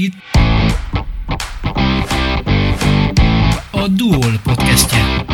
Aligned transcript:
itt 0.00 0.14
a 3.70 3.88
Duol 3.88 4.32
podcastje. 4.42 5.24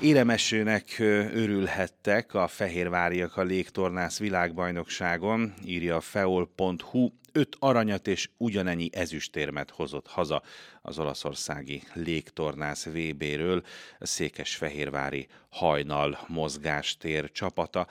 Éremesőnek 0.00 0.96
örülhettek 1.32 2.34
a 2.34 2.46
fehérváriak 2.46 3.36
a 3.36 3.42
légtornász 3.42 4.18
világbajnokságon, 4.18 5.54
írja 5.64 5.96
a 5.96 6.00
feol.hu. 6.00 7.10
Öt 7.32 7.56
aranyat 7.58 8.06
és 8.06 8.30
ugyanennyi 8.36 8.88
ezüstérmet 8.92 9.70
hozott 9.70 10.06
haza 10.06 10.42
az 10.82 10.98
olaszországi 10.98 11.82
légtornász 11.92 12.86
VB-ről 12.86 13.62
a 13.98 14.06
Székesfehérvári 14.06 15.26
hajnal 15.48 16.18
mozgástér 16.26 17.32
csapata. 17.32 17.86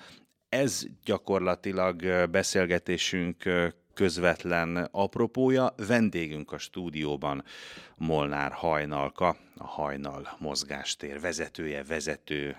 Ez 0.49 0.85
gyakorlatilag 1.03 2.29
beszélgetésünk 2.29 3.43
közvetlen 3.93 4.87
apropója. 4.91 5.73
Vendégünk 5.87 6.51
a 6.51 6.57
stúdióban 6.57 7.43
Molnár 7.95 8.51
Hajnalka, 8.51 9.37
a 9.55 9.65
Hajnal 9.65 10.35
mozgástér 10.39 11.19
vezetője, 11.19 11.83
vezető 11.83 12.57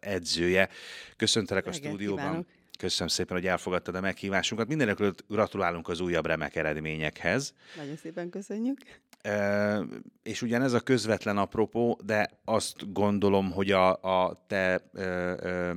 edzője. 0.00 0.68
Köszöntelek 1.16 1.66
a 1.66 1.72
stúdióban. 1.72 2.24
Kívánok. 2.24 2.46
Köszönöm 2.78 3.08
szépen, 3.08 3.36
hogy 3.36 3.46
elfogadtad 3.46 3.94
a 3.94 4.00
meghívásunkat. 4.00 4.68
Mindenekről 4.68 5.14
gratulálunk 5.28 5.88
az 5.88 6.00
újabb 6.00 6.26
remek 6.26 6.56
eredményekhez. 6.56 7.54
Nagyon 7.76 7.96
szépen 7.96 8.30
köszönjük. 8.30 8.78
E, 9.20 9.78
és 10.22 10.42
ugyanez 10.42 10.72
a 10.72 10.80
közvetlen 10.80 11.38
apropó, 11.38 11.98
de 12.04 12.30
azt 12.44 12.92
gondolom, 12.92 13.50
hogy 13.50 13.70
a, 13.70 13.90
a 14.02 14.44
te 14.46 14.90
e, 14.94 15.02
e, 15.02 15.74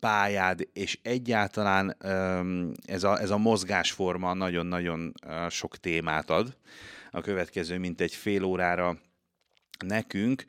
pályád 0.00 0.68
és 0.72 0.98
egyáltalán 1.02 1.96
e, 1.98 2.08
ez, 2.86 3.04
a, 3.04 3.20
ez 3.20 3.30
a 3.30 3.38
mozgásforma 3.38 4.34
nagyon-nagyon 4.34 5.14
sok 5.48 5.76
témát 5.76 6.30
ad. 6.30 6.56
A 7.10 7.20
következő 7.20 7.78
mint 7.78 8.00
egy 8.00 8.14
fél 8.14 8.42
órára 8.44 8.98
nekünk. 9.86 10.44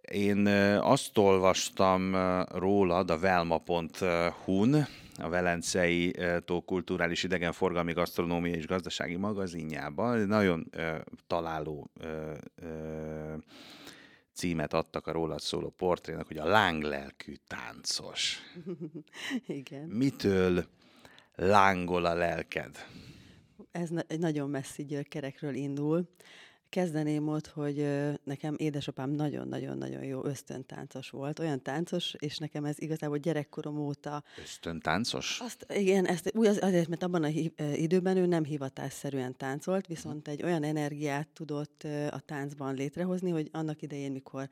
Én 0.00 0.46
azt 0.80 1.18
olvastam 1.18 2.16
rólad 2.48 3.10
a 3.10 3.18
velma.hu-n, 3.18 4.86
a 5.18 5.28
Velencei 5.28 6.14
tó 6.44 6.60
kulturális 6.60 7.22
idegenforgalmi 7.22 7.92
gasztronómia 7.92 8.54
és 8.54 8.66
gazdasági 8.66 9.16
magazinjában. 9.16 10.18
Nagyon 10.18 10.70
találó 11.26 11.90
címet 14.32 14.72
adtak 14.72 15.06
a 15.06 15.12
rólad 15.12 15.40
szóló 15.40 15.68
portrénak, 15.68 16.26
hogy 16.26 16.38
a 16.38 16.46
lánglelkű 16.46 17.34
táncos. 17.46 18.38
Igen. 19.46 19.88
Mitől 19.88 20.64
lángol 21.34 22.04
a 22.04 22.14
lelked? 22.14 22.76
Ez 23.70 23.88
na- 23.88 24.04
nagyon 24.18 24.50
messzi 24.50 24.84
gyökerekről 24.84 25.54
indul. 25.54 26.08
Kezdeném 26.68 27.28
ott, 27.28 27.46
hogy 27.46 27.86
nekem 28.24 28.54
édesapám 28.58 29.10
nagyon-nagyon-nagyon 29.10 30.04
jó 30.04 30.24
ösztöntáncos 30.24 31.10
volt. 31.10 31.38
Olyan 31.38 31.62
táncos, 31.62 32.14
és 32.18 32.38
nekem 32.38 32.64
ez 32.64 32.80
igazából 32.80 33.18
gyerekkorom 33.18 33.78
óta... 33.78 34.22
Ösztöntáncos? 34.42 35.40
Azt, 35.40 35.66
igen, 35.74 36.06
ezt 36.06 36.30
úgy 36.34 36.46
az, 36.46 36.62
azért, 36.62 36.88
mert 36.88 37.02
abban 37.02 37.22
a 37.22 37.28
időben 37.74 38.16
ő 38.16 38.26
nem 38.26 38.44
hivatásszerűen 38.44 39.36
táncolt, 39.36 39.86
viszont 39.86 40.28
egy 40.28 40.42
olyan 40.42 40.62
energiát 40.62 41.28
tudott 41.28 41.86
a 42.10 42.20
táncban 42.20 42.74
létrehozni, 42.74 43.30
hogy 43.30 43.48
annak 43.52 43.82
idején, 43.82 44.12
mikor 44.12 44.48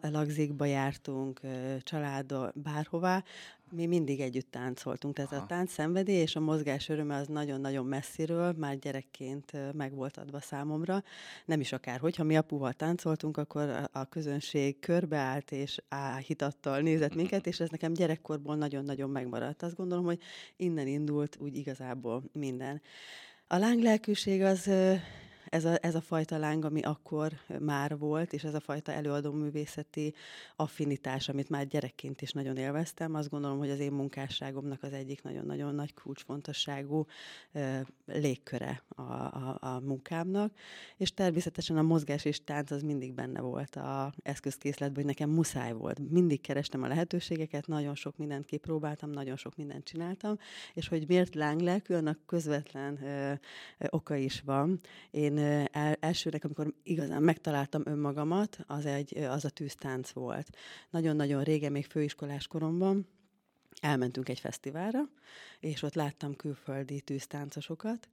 lagzékba 0.00 0.64
jártunk, 0.64 1.40
családdal, 1.82 2.52
bárhová, 2.54 3.24
mi 3.70 3.86
mindig 3.86 4.20
együtt 4.20 4.50
táncoltunk, 4.50 5.14
tehát 5.14 5.32
Aha. 5.32 5.42
a 5.42 5.46
tánc 5.46 5.72
szenvedély 5.72 6.20
és 6.20 6.36
a 6.36 6.40
mozgás 6.40 6.88
öröme 6.88 7.16
az 7.16 7.26
nagyon-nagyon 7.26 7.86
messziről, 7.86 8.52
már 8.52 8.78
gyerekként 8.78 9.72
meg 9.72 9.94
volt 9.94 10.16
adva 10.16 10.40
számomra. 10.40 11.02
Nem 11.44 11.60
is 11.60 11.72
akár, 11.72 11.98
hogyha 11.98 12.24
mi 12.24 12.36
apuval 12.36 12.72
táncoltunk, 12.72 13.36
akkor 13.36 13.88
a 13.92 14.04
közönség 14.04 14.78
körbeállt 14.78 15.52
és 15.52 15.80
áhítattal 15.88 16.80
nézett 16.80 17.14
minket, 17.14 17.46
és 17.46 17.60
ez 17.60 17.68
nekem 17.68 17.92
gyerekkorból 17.92 18.56
nagyon-nagyon 18.56 19.10
megmaradt. 19.10 19.62
Azt 19.62 19.76
gondolom, 19.76 20.04
hogy 20.04 20.20
innen 20.56 20.86
indult 20.86 21.36
úgy 21.40 21.56
igazából 21.56 22.22
minden. 22.32 22.80
A 23.46 23.56
lánglelkűség 23.56 24.42
az 24.42 24.70
ez 25.50 25.64
a, 25.64 25.78
ez 25.80 25.94
a 25.94 26.00
fajta 26.00 26.38
láng, 26.38 26.64
ami 26.64 26.82
akkor 26.82 27.32
már 27.60 27.98
volt, 27.98 28.32
és 28.32 28.44
ez 28.44 28.54
a 28.54 28.60
fajta 28.60 28.92
előadó 28.92 29.32
művészeti 29.32 30.14
affinitás, 30.56 31.28
amit 31.28 31.48
már 31.48 31.66
gyerekként 31.66 32.22
is 32.22 32.32
nagyon 32.32 32.56
élveztem, 32.56 33.14
azt 33.14 33.30
gondolom, 33.30 33.58
hogy 33.58 33.70
az 33.70 33.78
én 33.78 33.92
munkásságomnak 33.92 34.82
az 34.82 34.92
egyik 34.92 35.22
nagyon-nagyon 35.22 35.74
nagy 35.74 35.94
kulcsfontosságú 35.94 37.06
uh, 37.52 37.80
légköre 38.06 38.82
a, 38.88 39.02
a, 39.02 39.58
a 39.60 39.80
munkámnak, 39.80 40.52
és 40.96 41.14
természetesen 41.14 41.76
a 41.76 41.82
mozgás 41.82 42.24
és 42.24 42.44
tánc 42.44 42.70
az 42.70 42.82
mindig 42.82 43.14
benne 43.14 43.40
volt 43.40 43.76
a 43.76 44.12
eszközkészletben, 44.22 44.96
hogy 44.96 45.04
nekem 45.04 45.30
muszáj 45.30 45.72
volt. 45.72 46.10
Mindig 46.10 46.40
kerestem 46.40 46.82
a 46.82 46.88
lehetőségeket, 46.88 47.66
nagyon 47.66 47.94
sok 47.94 48.16
mindent 48.16 48.44
kipróbáltam, 48.44 49.10
nagyon 49.10 49.36
sok 49.36 49.56
mindent 49.56 49.84
csináltam, 49.84 50.38
és 50.74 50.88
hogy 50.88 51.04
miért 51.08 51.34
lánglelkű, 51.34 51.94
annak 51.94 52.18
közvetlen 52.26 52.98
uh, 53.02 53.86
oka 53.90 54.14
is 54.14 54.40
van. 54.40 54.80
Én 55.10 55.37
el, 55.38 55.96
elsőnek, 56.00 56.44
amikor 56.44 56.74
igazán 56.82 57.22
megtaláltam 57.22 57.82
önmagamat, 57.84 58.58
az, 58.66 58.86
egy, 58.86 59.18
az 59.18 59.44
a 59.44 59.50
tűztánc 59.50 60.10
volt. 60.10 60.48
Nagyon-nagyon 60.90 61.42
régen, 61.42 61.72
még 61.72 61.86
főiskolás 61.86 62.46
koromban, 62.46 63.06
elmentünk 63.80 64.28
egy 64.28 64.40
fesztiválra, 64.40 65.00
és 65.60 65.82
ott 65.82 65.94
láttam 65.94 66.36
külföldi 66.36 67.00
tűztáncosokat, 67.00 68.08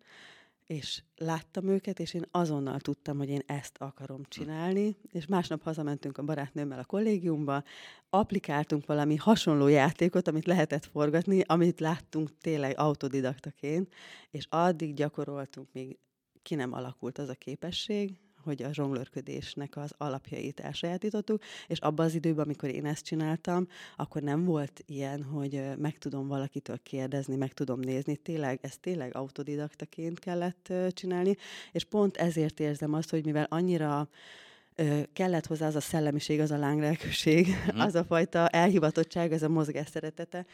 és 0.65 1.03
láttam 1.15 1.67
őket, 1.67 1.99
és 1.99 2.13
én 2.13 2.25
azonnal 2.31 2.79
tudtam, 2.79 3.17
hogy 3.17 3.29
én 3.29 3.41
ezt 3.45 3.77
akarom 3.77 4.21
csinálni, 4.27 4.97
és 5.11 5.25
másnap 5.25 5.63
hazamentünk 5.63 6.17
a 6.17 6.23
barátnőmmel 6.23 6.79
a 6.79 6.85
kollégiumba, 6.85 7.63
applikáltunk 8.09 8.85
valami 8.85 9.15
hasonló 9.15 9.67
játékot, 9.67 10.27
amit 10.27 10.45
lehetett 10.45 10.85
forgatni, 10.85 11.41
amit 11.45 11.79
láttunk 11.79 12.37
tényleg 12.41 12.77
autodidaktaként, 12.77 13.93
és 14.31 14.45
addig 14.49 14.93
gyakoroltunk, 14.93 15.67
még 15.71 15.97
ki 16.45 16.55
nem 16.55 16.73
alakult 16.73 17.17
az 17.17 17.29
a 17.29 17.33
képesség, 17.33 18.13
hogy 18.43 18.63
a 18.63 18.73
zsonglőrködésnek 18.73 19.77
az 19.77 19.93
alapjait 19.97 20.59
elsajátítottuk, 20.59 21.41
és 21.67 21.79
abban 21.79 22.05
az 22.05 22.13
időben, 22.13 22.45
amikor 22.45 22.69
én 22.69 22.85
ezt 22.85 23.05
csináltam, 23.05 23.67
akkor 23.95 24.21
nem 24.21 24.43
volt 24.43 24.83
ilyen, 24.85 25.23
hogy 25.23 25.61
meg 25.77 25.97
tudom 25.97 26.27
valakitől 26.27 26.79
kérdezni, 26.83 27.35
meg 27.35 27.53
tudom 27.53 27.79
nézni, 27.79 28.15
tényleg, 28.15 28.59
ezt 28.61 28.79
tényleg 28.79 29.15
autodidaktaként 29.15 30.19
kellett 30.19 30.73
csinálni, 30.89 31.35
és 31.71 31.83
pont 31.83 32.17
ezért 32.17 32.59
érzem 32.59 32.93
azt, 32.93 33.09
hogy 33.09 33.25
mivel 33.25 33.47
annyira 33.49 34.09
kellett 35.13 35.45
hozzá 35.45 35.67
az 35.67 35.75
a 35.75 35.79
szellemiség, 35.79 36.39
az 36.39 36.51
a 36.51 36.57
lánglelkűség, 36.57 37.47
uh-huh. 37.47 37.83
az 37.85 37.95
a 37.95 38.03
fajta 38.03 38.47
elhivatottság, 38.47 39.31
ez 39.31 39.43
a 39.43 39.49
mozgás 39.49 39.89
szeretete, 39.89 40.45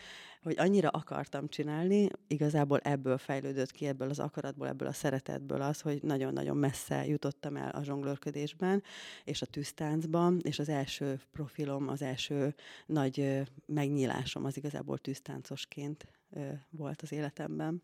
hogy 0.43 0.55
annyira 0.57 0.89
akartam 0.89 1.47
csinálni, 1.47 2.09
igazából 2.27 2.79
ebből 2.79 3.17
fejlődött 3.17 3.71
ki, 3.71 3.85
ebből 3.85 4.09
az 4.09 4.19
akaratból, 4.19 4.67
ebből 4.67 4.87
a 4.87 4.93
szeretetből 4.93 5.61
az, 5.61 5.81
hogy 5.81 6.03
nagyon-nagyon 6.03 6.57
messze 6.57 7.05
jutottam 7.05 7.55
el 7.55 7.69
a 7.69 7.83
zsonglőrködésben, 7.83 8.83
és 9.23 9.41
a 9.41 9.45
tűztáncban, 9.45 10.39
és 10.43 10.59
az 10.59 10.69
első 10.69 11.19
profilom, 11.31 11.87
az 11.87 12.01
első 12.01 12.55
nagy 12.85 13.41
megnyílásom 13.65 14.45
az 14.45 14.57
igazából 14.57 14.97
tűztáncosként 14.97 16.07
volt 16.69 17.01
az 17.01 17.11
életemben. 17.11 17.83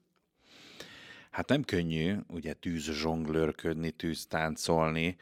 Hát 1.31 1.50
nem 1.50 1.64
könnyű, 1.64 2.16
ugye 2.28 2.53
tűz 2.53 2.92
zsonglőrködni, 2.92 3.92
tűz 3.92 4.26
táncolni, 4.26 5.18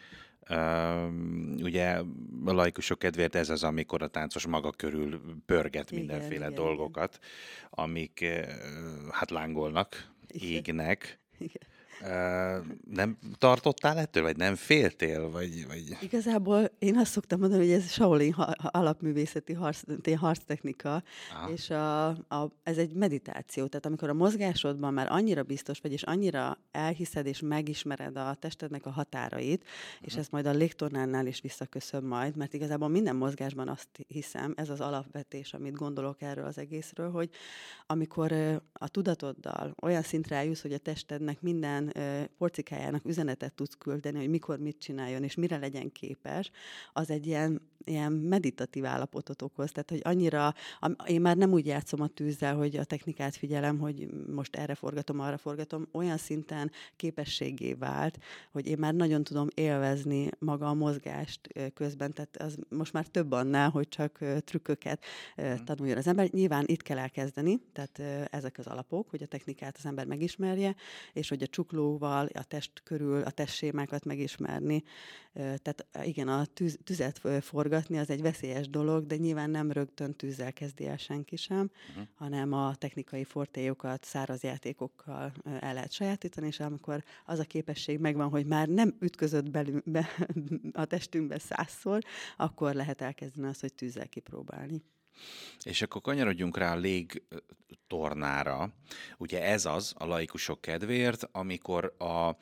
Uh, 0.49 1.11
ugye 1.61 2.01
a 2.45 2.51
laikusok 2.51 2.99
kedvéért 2.99 3.35
ez 3.35 3.49
az, 3.49 3.63
amikor 3.63 4.01
a 4.01 4.07
táncos 4.07 4.47
maga 4.47 4.71
körül 4.71 5.21
pörget 5.45 5.91
igen, 5.91 6.03
mindenféle 6.03 6.45
igen, 6.45 6.53
dolgokat, 6.53 7.19
igen. 7.19 7.29
amik 7.69 8.25
hát 9.09 9.29
lángolnak, 9.29 10.11
igen. 10.27 10.49
égnek. 10.49 11.19
Igen 11.37 11.73
nem 12.89 13.17
tartottál 13.37 13.97
ettől, 13.97 14.23
vagy 14.23 14.37
nem 14.37 14.55
féltél? 14.55 15.29
Vagy, 15.29 15.67
vagy... 15.67 15.97
Igazából 16.01 16.71
én 16.79 16.97
azt 16.97 17.11
szoktam 17.11 17.39
mondani, 17.39 17.61
hogy 17.61 17.71
ez 17.71 17.91
Shaolin 17.91 18.33
alapművészeti 18.57 19.53
harc, 19.53 19.81
harctechnika, 20.17 21.03
Aha. 21.33 21.51
és 21.51 21.69
a, 21.69 22.07
a, 22.07 22.51
ez 22.63 22.77
egy 22.77 22.93
meditáció. 22.93 23.67
Tehát 23.67 23.85
amikor 23.85 24.09
a 24.09 24.13
mozgásodban 24.13 24.93
már 24.93 25.11
annyira 25.11 25.43
biztos 25.43 25.79
vagy, 25.79 25.91
és 25.91 26.03
annyira 26.03 26.57
elhiszed 26.71 27.25
és 27.25 27.39
megismered 27.39 28.17
a 28.17 28.35
testednek 28.39 28.85
a 28.85 28.89
határait, 28.89 29.63
uh-huh. 29.63 30.07
és 30.07 30.15
ez 30.15 30.27
majd 30.31 30.45
a 30.45 30.51
légtornánál 30.51 31.25
is 31.25 31.41
visszaköszön 31.41 32.03
majd, 32.03 32.35
mert 32.35 32.53
igazából 32.53 32.87
minden 32.87 33.15
mozgásban 33.15 33.67
azt 33.67 33.87
hiszem, 34.07 34.53
ez 34.55 34.69
az 34.69 34.81
alapvetés, 34.81 35.53
amit 35.53 35.73
gondolok 35.73 36.21
erről 36.21 36.45
az 36.45 36.57
egészről, 36.57 37.11
hogy 37.11 37.29
amikor 37.85 38.31
a 38.73 38.87
tudatoddal 38.87 39.75
olyan 39.81 40.01
szintre 40.01 40.35
eljussz, 40.35 40.61
hogy 40.61 40.73
a 40.73 40.77
testednek 40.77 41.41
minden 41.41 41.84
ilyen 41.93 42.29
porcikájának 42.37 43.05
üzenetet 43.05 43.53
tudsz 43.53 43.75
küldeni, 43.77 44.17
hogy 44.17 44.29
mikor 44.29 44.59
mit 44.59 44.79
csináljon, 44.79 45.23
és 45.23 45.35
mire 45.35 45.57
legyen 45.57 45.91
képes, 45.91 46.51
az 46.93 47.09
egy 47.09 47.27
ilyen, 47.27 47.61
ilyen 47.85 48.11
meditatív 48.11 48.85
állapotot 48.85 49.41
okoz. 49.41 49.71
Tehát, 49.71 49.89
hogy 49.89 50.01
annyira, 50.03 50.53
én 51.07 51.21
már 51.21 51.37
nem 51.37 51.51
úgy 51.51 51.65
játszom 51.65 52.01
a 52.01 52.07
tűzzel, 52.07 52.55
hogy 52.55 52.75
a 52.75 52.83
technikát 52.83 53.35
figyelem, 53.35 53.79
hogy 53.79 54.07
most 54.33 54.55
erre 54.55 54.75
forgatom, 54.75 55.19
arra 55.19 55.37
forgatom, 55.37 55.87
olyan 55.91 56.17
szinten 56.17 56.71
képességé 56.95 57.73
vált, 57.73 58.17
hogy 58.51 58.67
én 58.67 58.77
már 58.79 58.93
nagyon 58.93 59.23
tudom 59.23 59.47
élvezni 59.53 60.29
maga 60.39 60.67
a 60.67 60.73
mozgást 60.73 61.39
közben, 61.73 62.13
tehát 62.13 62.37
az 62.37 62.57
most 62.69 62.93
már 62.93 63.07
több 63.07 63.31
annál, 63.31 63.69
hogy 63.69 63.87
csak 63.87 64.19
trükköket 64.39 65.05
mhm. 65.35 65.63
tanuljon 65.63 65.97
az 65.97 66.07
ember. 66.07 66.29
Nyilván 66.31 66.63
itt 66.67 66.81
kell 66.81 66.97
elkezdeni, 66.97 67.59
tehát 67.73 68.29
ezek 68.33 68.57
az 68.57 68.67
alapok, 68.67 69.09
hogy 69.09 69.23
a 69.23 69.27
technikát 69.27 69.75
az 69.77 69.85
ember 69.85 70.05
megismerje, 70.05 70.75
és 71.13 71.29
hogy 71.29 71.43
a 71.43 71.47
csuklóval, 71.47 72.29
a 72.33 72.43
test 72.43 72.71
körül, 72.83 73.21
a 73.21 73.31
testsémákat 73.31 74.05
megismerni. 74.05 74.83
Tehát 75.33 75.85
igen, 76.03 76.27
a 76.27 76.45
tűz, 76.45 76.77
tüzet 76.83 77.21
forgatni 77.75 77.97
az 77.97 78.09
egy 78.09 78.21
veszélyes 78.21 78.69
dolog, 78.69 79.05
de 79.05 79.15
nyilván 79.15 79.49
nem 79.49 79.71
rögtön 79.71 80.15
tűzzel 80.15 80.53
kezdi 80.53 80.87
el 80.87 80.97
senki 80.97 81.35
sem, 81.35 81.71
uh-huh. 81.89 82.07
hanem 82.15 82.53
a 82.53 82.75
technikai 82.75 83.23
fortéjokat 83.23 84.03
száraz 84.03 84.43
játékokkal 84.43 85.33
el 85.59 85.73
lehet 85.73 85.91
sajátítani, 85.91 86.47
és 86.47 86.59
amikor 86.59 87.03
az 87.25 87.39
a 87.39 87.43
képesség 87.43 87.99
megvan, 87.99 88.29
hogy 88.29 88.45
már 88.45 88.67
nem 88.67 88.95
ütközött 88.99 89.49
belül, 89.49 89.81
be, 89.85 90.09
a 90.83 90.85
testünkbe 90.85 91.39
százszor, 91.39 92.03
akkor 92.37 92.73
lehet 92.73 93.01
elkezdeni 93.01 93.47
azt, 93.47 93.61
hogy 93.61 93.73
tűzzel 93.73 94.07
kipróbálni. 94.07 94.81
És 95.63 95.81
akkor 95.81 96.01
kanyarodjunk 96.01 96.57
rá 96.57 96.73
a 96.73 96.77
légtornára. 96.77 98.73
Ugye 99.17 99.43
ez 99.43 99.65
az, 99.65 99.93
a 99.97 100.05
laikusok 100.05 100.61
kedvéért, 100.61 101.29
amikor 101.31 101.95
a, 101.97 102.35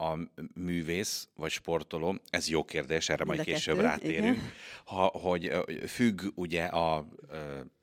a 0.00 0.18
művész 0.54 1.28
vagy 1.36 1.50
sportoló, 1.50 2.18
ez 2.30 2.48
jó 2.48 2.64
kérdés, 2.64 3.08
erre 3.08 3.24
majd 3.24 3.42
később 3.42 3.74
kettő, 3.74 3.86
rátérünk, 3.86 4.38
ha, 4.84 5.04
hogy 5.04 5.52
függ 5.86 6.22
ugye 6.34 6.64
a, 6.64 6.96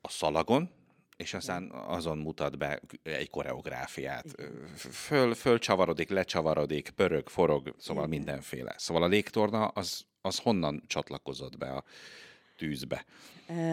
a 0.00 0.08
szalagon, 0.08 0.70
és 1.16 1.34
aztán 1.34 1.70
azon 1.70 2.18
mutat 2.18 2.58
be 2.58 2.80
egy 3.02 3.30
koreográfiát. 3.30 4.24
Föl, 4.76 5.34
fölcsavarodik, 5.34 6.10
lecsavarodik, 6.10 6.90
pörög, 6.90 7.28
forog, 7.28 7.74
szóval 7.78 8.06
mindenféle. 8.06 8.74
Szóval 8.76 9.02
a 9.02 9.06
légtorna 9.06 9.66
az, 9.66 10.04
az 10.20 10.38
honnan 10.38 10.82
csatlakozott 10.86 11.58
be 11.58 11.70
a 11.72 11.84
tűzbe? 12.58 13.04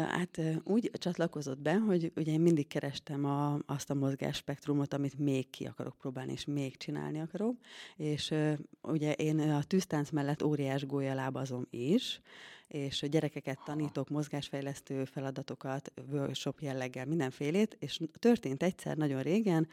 Hát 0.07 0.41
úgy 0.63 0.91
csatlakozott 0.93 1.59
be, 1.59 1.73
hogy 1.73 2.11
ugye 2.15 2.31
én 2.31 2.39
mindig 2.41 2.67
kerestem 2.67 3.25
a, 3.25 3.59
azt 3.65 3.89
a 3.89 3.93
mozgásspektrumot, 3.93 4.93
amit 4.93 5.19
még 5.19 5.49
ki 5.49 5.65
akarok 5.65 5.97
próbálni, 5.97 6.31
és 6.31 6.45
még 6.45 6.77
csinálni 6.77 7.19
akarok. 7.19 7.57
És 7.95 8.33
ugye 8.81 9.13
én 9.13 9.39
a 9.39 9.63
tűztánc 9.63 10.09
mellett 10.09 10.43
óriás 10.43 10.85
gólyalábazom 10.85 11.67
is, 11.69 12.21
és 12.67 13.05
gyerekeket 13.09 13.59
tanítok, 13.65 14.09
mozgásfejlesztő 14.09 15.05
feladatokat, 15.05 15.91
workshop 16.11 16.59
jelleggel, 16.59 17.05
mindenfélét, 17.05 17.77
és 17.79 17.99
történt 18.19 18.63
egyszer 18.63 18.97
nagyon 18.97 19.21
régen, 19.21 19.67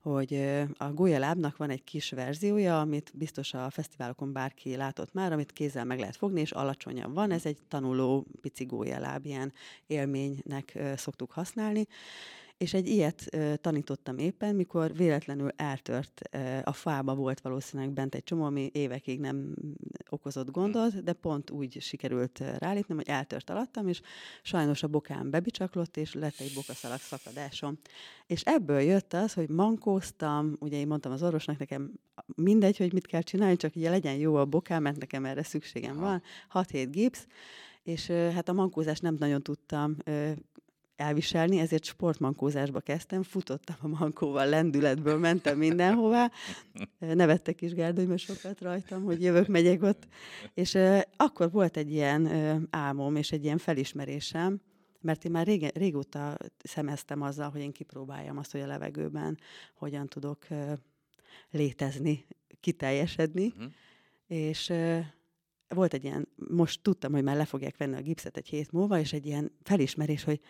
hogy 0.00 0.34
a 0.76 0.92
gólyalábnak 0.92 1.56
van 1.56 1.70
egy 1.70 1.84
kis 1.84 2.10
verziója, 2.10 2.80
amit 2.80 3.12
biztos 3.14 3.54
a 3.54 3.70
fesztiválokon 3.70 4.32
bárki 4.32 4.76
látott 4.76 5.12
már, 5.12 5.32
amit 5.32 5.52
kézzel 5.52 5.84
meg 5.84 5.98
lehet 5.98 6.16
fogni, 6.16 6.40
és 6.40 6.52
alacsonyabb 6.52 7.14
van. 7.14 7.30
Ez 7.30 7.46
egy 7.46 7.58
tanuló 7.68 8.26
pici 8.40 8.64
gólyaláb, 8.64 9.26
ilyen 9.26 9.52
élménynek 9.86 10.78
szoktuk 10.96 11.30
használni. 11.30 11.86
És 12.58 12.74
egy 12.74 12.88
ilyet 12.88 13.36
tanítottam 13.60 14.18
éppen, 14.18 14.54
mikor 14.54 14.94
véletlenül 14.94 15.50
eltört 15.56 16.20
a 16.64 16.72
fába 16.72 17.14
volt 17.14 17.40
valószínűleg 17.40 17.92
bent 17.92 18.14
egy 18.14 18.24
csomó, 18.24 18.44
ami 18.44 18.70
évekig 18.72 19.20
nem 19.20 19.54
okozott 20.08 20.50
gondot, 20.50 21.02
de 21.02 21.12
pont 21.12 21.50
úgy 21.50 21.80
sikerült 21.80 22.42
rálépnem, 22.58 22.96
hogy 22.96 23.08
eltört 23.08 23.50
alattam, 23.50 23.88
és 23.88 24.00
sajnos 24.42 24.82
a 24.82 24.88
bokám 24.88 25.30
bebicsaklott, 25.30 25.96
és 25.96 26.14
lett 26.14 26.40
egy 26.40 26.52
bokaszalag 26.54 26.98
szakadásom. 26.98 27.78
És 28.26 28.42
ebből 28.44 28.80
jött 28.80 29.12
az, 29.12 29.32
hogy 29.32 29.48
mankóztam, 29.48 30.56
ugye 30.58 30.76
én 30.76 30.86
mondtam 30.86 31.12
az 31.12 31.22
orvosnak, 31.22 31.58
nekem 31.58 31.92
mindegy, 32.34 32.76
hogy 32.76 32.92
mit 32.92 33.06
kell 33.06 33.22
csinálni, 33.22 33.56
csak 33.56 33.76
ugye 33.76 33.90
legyen 33.90 34.16
jó 34.16 34.34
a 34.34 34.44
bokám, 34.44 34.82
mert 34.82 34.98
nekem 34.98 35.24
erre 35.24 35.42
szükségem 35.42 35.96
van, 35.96 36.22
6-7 36.52 36.88
gipsz, 36.90 37.26
és 37.82 38.06
hát 38.06 38.48
a 38.48 38.52
mankózást 38.52 39.02
nem 39.02 39.16
nagyon 39.18 39.42
tudtam 39.42 39.96
elviselni, 40.96 41.58
ezért 41.58 41.84
sportmankózásba 41.84 42.80
kezdtem, 42.80 43.22
futottam 43.22 43.76
a 43.80 43.88
mankóval, 43.88 44.48
lendületből 44.48 45.18
mentem 45.18 45.58
mindenhová, 45.58 46.30
nevettek 46.98 47.62
is 47.62 47.74
Gárdony, 47.74 48.06
mert 48.06 48.20
sokat 48.20 48.60
rajtam, 48.60 49.02
hogy 49.02 49.22
jövök, 49.22 49.46
megyek 49.46 49.82
ott, 49.82 50.06
és 50.54 50.78
akkor 51.16 51.50
volt 51.50 51.76
egy 51.76 51.92
ilyen 51.92 52.28
álmom 52.70 53.16
és 53.16 53.32
egy 53.32 53.44
ilyen 53.44 53.58
felismerésem, 53.58 54.60
mert 55.00 55.24
én 55.24 55.30
már 55.30 55.46
rége, 55.46 55.70
régóta 55.74 56.36
szemeztem 56.62 57.22
azzal, 57.22 57.50
hogy 57.50 57.60
én 57.60 57.72
kipróbáljam 57.72 58.38
azt, 58.38 58.52
hogy 58.52 58.60
a 58.60 58.66
levegőben 58.66 59.38
hogyan 59.74 60.06
tudok 60.06 60.46
létezni, 61.50 62.26
kiteljesedni, 62.60 63.46
uh-huh. 63.46 63.72
és 64.26 64.72
volt 65.68 65.94
egy 65.94 66.04
ilyen, 66.04 66.28
most 66.36 66.82
tudtam, 66.82 67.12
hogy 67.12 67.22
már 67.22 67.36
le 67.36 67.44
fogják 67.44 67.76
venni 67.76 67.96
a 67.96 68.00
gipszet 68.00 68.36
egy 68.36 68.48
hét 68.48 68.72
múlva, 68.72 68.98
és 68.98 69.12
egy 69.12 69.26
ilyen 69.26 69.52
felismerés, 69.62 70.24
hogy 70.24 70.40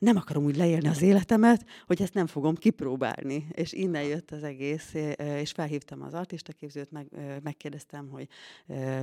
nem 0.00 0.16
akarom 0.16 0.44
úgy 0.44 0.56
leélni 0.56 0.88
az 0.88 1.02
életemet, 1.02 1.66
hogy 1.86 2.02
ezt 2.02 2.14
nem 2.14 2.26
fogom 2.26 2.54
kipróbálni. 2.54 3.46
És 3.52 3.72
innen 3.72 4.02
jött 4.02 4.30
az 4.30 4.42
egész, 4.42 4.94
és 5.16 5.50
felhívtam 5.50 6.02
az 6.02 6.14
artistaképzőt, 6.14 6.90
meg, 6.90 7.06
megkérdeztem, 7.42 8.08
hogy 8.08 8.28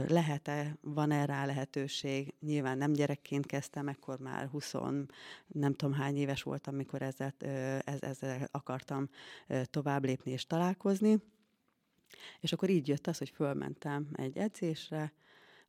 lehet-e, 0.07 0.77
van-e 0.81 1.25
rá 1.25 1.45
lehetőség. 1.45 2.33
Nyilván 2.39 2.77
nem 2.77 2.93
gyerekként 2.93 3.45
kezdtem, 3.45 3.87
ekkor 3.87 4.19
már 4.19 4.47
20, 4.47 4.73
nem 5.47 5.73
tudom 5.73 5.93
hány 5.93 6.17
éves 6.17 6.43
voltam, 6.43 6.73
amikor 6.73 7.01
ezzel, 7.01 7.33
ezzel 7.99 8.47
akartam 8.51 9.09
tovább 9.63 10.05
lépni 10.05 10.31
és 10.31 10.45
találkozni. 10.45 11.17
És 12.39 12.53
akkor 12.53 12.69
így 12.69 12.87
jött 12.87 13.07
az, 13.07 13.17
hogy 13.17 13.29
fölmentem 13.29 14.07
egy 14.13 14.37
edzésre, 14.37 15.13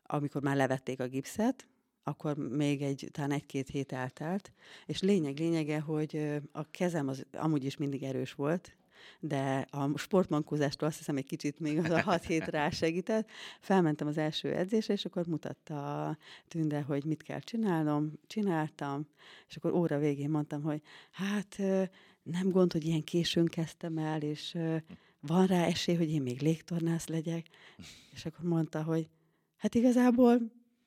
amikor 0.03 0.43
már 0.43 0.57
levették 0.57 1.01
a 1.01 1.07
gipszet, 1.07 1.67
akkor 2.03 2.37
még 2.37 2.83
egy, 2.83 3.09
talán 3.13 3.31
egy-két 3.31 3.69
hét 3.69 3.93
eltelt, 3.93 4.53
és 4.87 5.01
lényeg 5.01 5.39
lényege, 5.39 5.81
hogy 5.81 6.41
a 6.53 6.71
kezem 6.71 7.09
az 7.09 7.27
amúgy 7.33 7.65
is 7.65 7.77
mindig 7.77 8.03
erős 8.03 8.33
volt, 8.33 8.77
de 9.21 9.67
a 9.71 9.99
sportmankózástól 9.99 10.89
azt 10.89 10.99
hiszem 10.99 11.17
egy 11.17 11.25
kicsit 11.25 11.61
még 11.61 11.79
az 11.79 11.91
a 11.91 12.03
hat 12.03 12.25
hét 12.25 12.45
rá 12.45 12.71
segített. 12.71 13.29
Felmentem 13.61 14.07
az 14.07 14.19
első 14.19 14.55
edzésre, 14.55 14.95
és 14.95 15.05
akkor 15.05 15.27
mutatta 15.27 16.07
a 16.09 16.19
Tünde, 16.49 16.81
hogy 16.81 17.05
mit 17.05 17.23
kell 17.23 17.39
csinálnom. 17.39 18.13
Csináltam, 18.27 19.07
és 19.49 19.57
akkor 19.57 19.73
óra 19.73 19.99
végén 19.99 20.31
mondtam, 20.31 20.63
hogy 20.63 20.83
hát 21.11 21.59
nem 22.23 22.51
gond, 22.51 22.73
hogy 22.73 22.85
ilyen 22.85 23.05
későn 23.05 23.47
kezdtem 23.47 23.99
el, 23.99 24.23
és 24.23 24.59
van 25.21 25.47
rá 25.47 25.65
esély, 25.65 25.95
hogy 25.95 26.11
én 26.11 26.23
még 26.23 26.41
légtornász 26.41 27.07
legyek. 27.07 27.47
És 28.13 28.27
akkor 28.27 28.45
mondta, 28.45 28.83
hogy 28.83 29.09
hát 29.57 29.75
igazából 29.75 30.39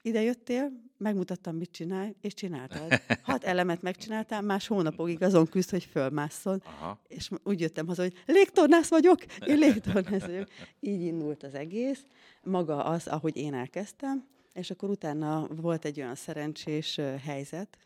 ide 0.02 0.22
jöttél, 0.22 0.72
megmutattam, 0.98 1.56
mit 1.56 1.72
csinálj, 1.72 2.16
és 2.22 2.34
csináltad. 2.34 3.02
Hat 3.22 3.44
elemet 3.44 3.82
megcsináltál, 3.82 4.42
más 4.42 4.68
hónapokig 4.68 5.22
azon 5.22 5.48
küzd, 5.48 5.70
hogy 5.70 5.84
fölmásszon. 5.84 6.62
Aha. 6.66 7.02
És 7.08 7.30
úgy 7.44 7.60
jöttem 7.60 7.88
haza, 7.88 8.02
hogy 8.02 8.14
légtornász 8.26 8.90
vagyok, 8.90 9.26
én 9.46 9.58
légtornász 9.58 10.26
vagyok. 10.26 10.48
Így 10.80 11.02
indult 11.02 11.44
az 11.44 11.54
egész. 11.54 12.04
Maga 12.44 12.84
az, 12.84 13.08
ahogy 13.08 13.38
én 13.38 13.54
elkezdtem, 13.54 14.28
és 14.54 14.72
akkor 14.72 14.90
utána 14.90 15.48
volt 15.48 15.86
egy 15.86 16.00
olyan 16.00 16.16
szerencsés 16.16 17.00
helyzet, 17.24 17.78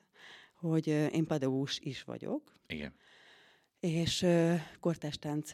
hogy 0.54 0.88
én 0.88 1.26
pedagógus 1.28 1.80
is 1.80 2.04
vagyok. 2.04 2.42
Igen. 2.68 2.94
És 3.80 4.26
kortástánc 4.80 5.52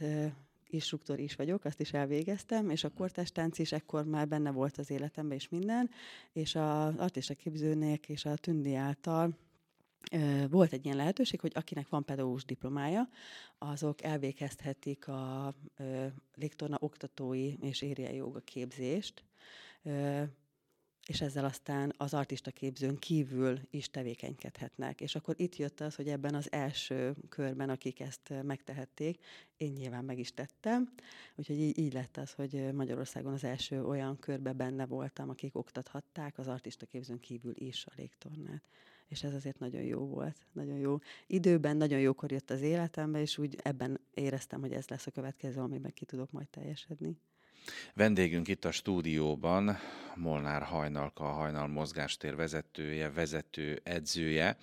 instruktor 0.74 1.20
is 1.20 1.36
vagyok, 1.36 1.66
azt 1.66 1.80
is 1.80 1.94
elvégeztem, 1.94 2.70
és 2.70 2.84
a 2.84 2.90
kortástánc 2.90 3.60
is 3.60 3.72
ekkor 3.72 4.06
már 4.06 4.28
benne 4.28 4.52
volt 4.52 4.78
az 4.78 4.90
életemben, 4.90 5.38
és 5.38 5.50
minden, 5.50 5.90
és 6.32 6.56
az 6.56 6.96
artista 6.98 7.34
képzőnek 7.34 8.10
és 8.10 8.26
a 8.26 8.36
Tündi 8.36 8.76
által 8.76 9.38
volt 10.50 10.74
egy 10.74 10.86
ilyen 10.86 10.98
lehetőség, 10.98 11.40
hogy 11.40 11.52
akinek 11.56 11.90
van 11.90 12.06
pedagógus 12.06 12.46
diplomája, 12.46 13.10
azok 13.58 14.04
elvégezhetik 14.04 15.08
a 15.08 15.54
légtorna 16.36 16.78
oktatói 16.80 17.54
és 17.62 17.82
érje 17.82 18.14
joga 18.14 18.40
képzést, 18.40 19.24
és 21.12 21.22
ezzel 21.22 21.46
aztán 21.46 21.94
az 21.98 22.14
artista 22.14 22.52
képzőn 22.52 22.98
kívül 23.00 23.60
is 23.70 23.90
tevékenykedhetnek. 23.90 25.02
És 25.02 25.16
akkor 25.16 25.36
itt 25.38 25.56
jött 25.56 25.80
az, 25.80 25.96
hogy 25.96 26.08
ebben 26.08 26.36
az 26.36 26.52
első 26.52 27.16
körben, 27.30 27.70
akik 27.70 28.00
ezt 28.00 28.34
megtehették, 28.44 29.24
én 29.58 29.72
nyilván 29.72 30.06
meg 30.06 30.20
is 30.20 30.34
tettem, 30.34 30.94
úgyhogy 31.36 31.60
így, 31.60 31.78
így 31.78 31.94
lett 31.94 32.18
az, 32.18 32.34
hogy 32.34 32.74
Magyarországon 32.74 33.34
az 33.34 33.44
első 33.44 33.86
olyan 33.86 34.20
körbe 34.20 34.54
benne 34.54 34.86
voltam, 34.86 35.30
akik 35.30 35.56
oktathatták 35.56 36.38
az 36.38 36.48
artista 36.48 36.86
képzőn 36.86 37.20
kívül 37.20 37.54
is 37.56 37.86
a 37.86 37.92
légtornát. 37.96 38.64
és 39.08 39.24
ez 39.24 39.34
azért 39.34 39.60
nagyon 39.60 39.82
jó 39.82 40.06
volt, 40.08 40.38
nagyon 40.52 40.78
jó. 40.78 40.98
Időben 41.28 41.78
nagyon 41.78 42.00
jókor 42.00 42.32
jött 42.32 42.50
az 42.50 42.62
életembe, 42.62 43.22
és 43.22 43.38
úgy 43.38 43.58
ebben 43.64 44.00
éreztem, 44.14 44.62
hogy 44.62 44.74
ez 44.74 44.88
lesz 44.88 45.08
a 45.08 45.12
következő, 45.12 45.62
amiben 45.62 45.94
ki 45.94 46.06
tudok 46.06 46.32
majd 46.32 46.48
teljesedni. 46.48 47.18
Vendégünk 47.94 48.48
itt 48.48 48.66
a 48.66 48.72
stúdióban, 48.72 49.78
Molnár 50.16 50.62
Hajnalka, 50.62 51.24
a 51.24 51.32
Hajnal 51.32 51.68
mozgástér 51.68 52.36
vezetője, 52.36 53.12
vezető 53.12 53.80
edzője. 53.84 54.58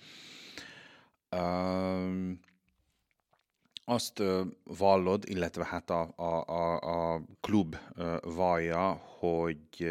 Azt 3.85 4.23
vallod, 4.63 5.23
illetve 5.27 5.65
hát 5.65 5.89
a, 5.89 6.13
a, 6.15 6.43
a, 6.47 6.79
a 7.13 7.21
klub 7.41 7.77
vallja, 8.21 8.91
hogy 9.19 9.89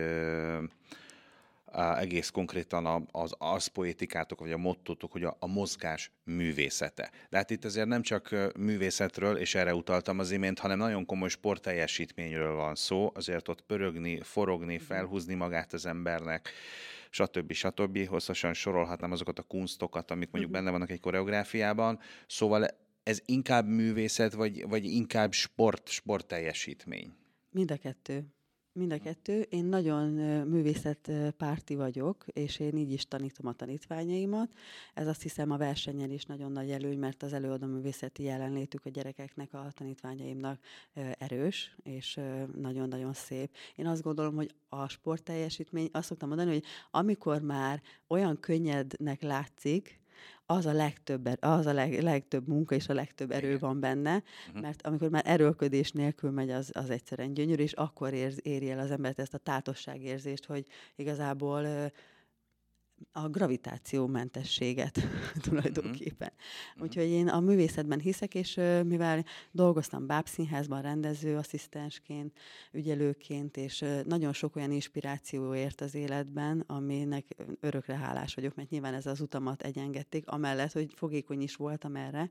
egész 1.99 2.31
konkrétan 2.31 3.09
az 3.11 3.35
arszpoétikátok, 3.39 4.41
vagy 4.41 4.53
a 4.53 4.57
mottotok, 4.57 5.13
hogy 5.13 5.25
a, 5.25 5.37
a 5.39 5.47
mozgás 5.47 6.11
művészete. 6.25 7.11
De 7.31 7.37
hát 7.37 7.51
itt 7.51 7.65
azért 7.65 7.87
nem 7.87 8.03
csak 8.03 8.53
művészetről, 8.59 9.37
és 9.37 9.55
erre 9.55 9.75
utaltam 9.75 10.19
az 10.19 10.31
imént, 10.31 10.59
hanem 10.59 10.79
nagyon 10.79 11.07
komoly 11.07 11.29
sportteljesítményről 11.29 12.55
van 12.55 12.75
szó, 12.75 13.11
azért 13.15 13.49
ott 13.49 13.61
pörögni, 13.61 14.21
forogni, 14.21 14.79
felhúzni 14.79 15.35
magát 15.35 15.73
az 15.73 15.87
embernek, 15.87 16.51
stb. 17.11 17.53
stb. 17.53 18.07
Hosszasan 18.07 18.55
sorolhatnám 18.55 19.13
azokat 19.13 19.39
a 19.39 19.43
kunstokat, 19.43 20.11
amik 20.11 20.31
mondjuk 20.31 20.53
benne 20.53 20.71
vannak 20.71 20.91
egy 20.91 21.01
koreográfiában. 21.01 21.99
Szóval 22.27 22.67
ez 23.03 23.21
inkább 23.25 23.67
művészet, 23.67 24.33
vagy, 24.33 24.69
vagy 24.69 24.85
inkább 24.85 25.33
sport, 25.33 25.89
sportteljesítmény? 25.89 27.13
Mind 27.51 27.71
a 27.71 27.77
kettő. 27.77 28.27
Mind 28.79 28.93
a 28.93 28.99
kettő. 28.99 29.41
Én 29.41 29.65
nagyon 29.65 30.09
művészetpárti 30.47 31.75
vagyok, 31.75 32.25
és 32.33 32.59
én 32.59 32.77
így 32.77 32.93
is 32.93 33.09
tanítom 33.09 33.47
a 33.47 33.53
tanítványaimat. 33.53 34.53
Ez 34.95 35.07
azt 35.07 35.23
hiszem 35.23 35.51
a 35.51 35.57
versenyen 35.57 36.11
is 36.11 36.25
nagyon 36.25 36.53
nagy 36.53 36.71
előny, 36.71 36.99
mert 36.99 37.23
az 37.23 37.33
előadó 37.33 37.67
művészeti 37.67 38.23
jelenlétük 38.23 38.85
a 38.85 38.91
gyerekeknek, 38.91 39.55
a 39.55 39.69
tanítványaimnak 39.75 40.61
erős, 41.19 41.77
és 41.83 42.21
nagyon-nagyon 42.55 43.13
szép. 43.13 43.51
Én 43.77 43.87
azt 43.87 44.03
gondolom, 44.03 44.35
hogy 44.35 44.55
a 44.69 44.89
sportteljesítmény, 44.89 45.89
azt 45.93 46.07
szoktam 46.07 46.29
mondani, 46.29 46.51
hogy 46.51 46.65
amikor 46.91 47.41
már 47.43 47.83
olyan 48.09 48.41
könnyednek 48.41 49.23
látszik, 49.23 50.01
az 50.47 50.67
a 50.67 50.73
legtöbb, 50.73 51.29
az 51.41 51.67
a 51.67 51.73
leg, 51.73 52.03
legtöbb 52.03 52.49
munka 52.49 52.75
és 52.75 52.89
a 52.89 52.95
legtöbb 52.95 53.31
erő 53.31 53.59
van 53.59 53.81
benne, 53.81 54.23
uh-huh. 54.47 54.63
mert 54.63 54.87
amikor 54.87 55.09
már 55.09 55.23
erőlködés 55.27 55.93
nélkül 55.93 56.31
megy, 56.31 56.51
az, 56.51 56.71
az 56.75 56.91
egyszerűen 56.91 57.35
gyönyörű, 57.35 57.63
és 57.63 57.73
akkor 57.73 58.13
érz, 58.13 58.39
éri 58.43 58.71
el 58.71 58.79
az 58.79 58.91
embert 58.91 59.19
ezt 59.19 59.35
a 59.35 59.39
tátosságérzést, 59.39 60.45
hogy 60.45 60.67
igazából 60.97 61.91
a 63.13 63.29
gravitációmentességet 63.29 64.99
tulajdonképpen. 65.49 66.33
Uh-huh. 66.33 66.83
Úgyhogy 66.83 67.09
én 67.09 67.29
a 67.29 67.41
művészetben 67.41 68.01
hiszek, 68.01 68.35
és 68.35 68.55
mivel 68.87 69.25
dolgoztam 69.51 70.07
bábszínházban 70.07 70.83
rendező 70.83 71.37
asszisztensként, 71.37 72.39
ügyelőként, 72.73 73.57
és 73.57 73.85
nagyon 74.05 74.33
sok 74.33 74.57
olyan 74.57 74.71
inspiráció 74.71 75.55
ért 75.55 75.81
az 75.81 75.95
életben, 75.95 76.65
aminek 76.67 77.25
örökre 77.61 77.97
hálás 77.97 78.35
vagyok, 78.35 78.55
mert 78.55 78.71
nyilván 78.71 78.95
ez 78.95 79.07
az 79.07 79.21
utamat 79.21 79.63
egyengedték, 79.63 80.29
amellett, 80.29 80.73
hogy 80.73 80.93
fogékony 80.95 81.41
is 81.41 81.57
voltam 81.57 81.97
erre, 81.97 82.31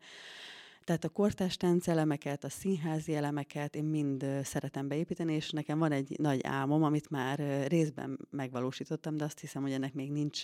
tehát 0.87 1.03
a 1.03 1.09
kortás 1.09 1.57
táncelemeket, 1.57 2.43
a 2.43 2.49
színházi 2.49 3.15
elemeket 3.15 3.75
én 3.75 3.83
mind 3.83 4.25
szeretem 4.43 4.87
beépíteni, 4.87 5.33
és 5.33 5.49
nekem 5.49 5.79
van 5.79 5.91
egy 5.91 6.15
nagy 6.19 6.39
álmom, 6.43 6.83
amit 6.83 7.09
már 7.09 7.39
részben 7.67 8.19
megvalósítottam, 8.29 9.17
de 9.17 9.23
azt 9.23 9.39
hiszem, 9.39 9.61
hogy 9.61 9.71
ennek 9.71 9.93
még 9.93 10.11
nincs, 10.11 10.43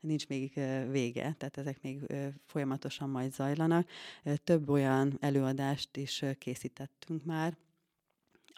nincs 0.00 0.28
még 0.28 0.52
vége, 0.90 1.34
tehát 1.38 1.56
ezek 1.56 1.82
még 1.82 2.00
folyamatosan 2.44 3.10
majd 3.10 3.32
zajlanak. 3.32 3.88
Több 4.44 4.68
olyan 4.68 5.16
előadást 5.20 5.96
is 5.96 6.24
készítettünk 6.38 7.24
már, 7.24 7.56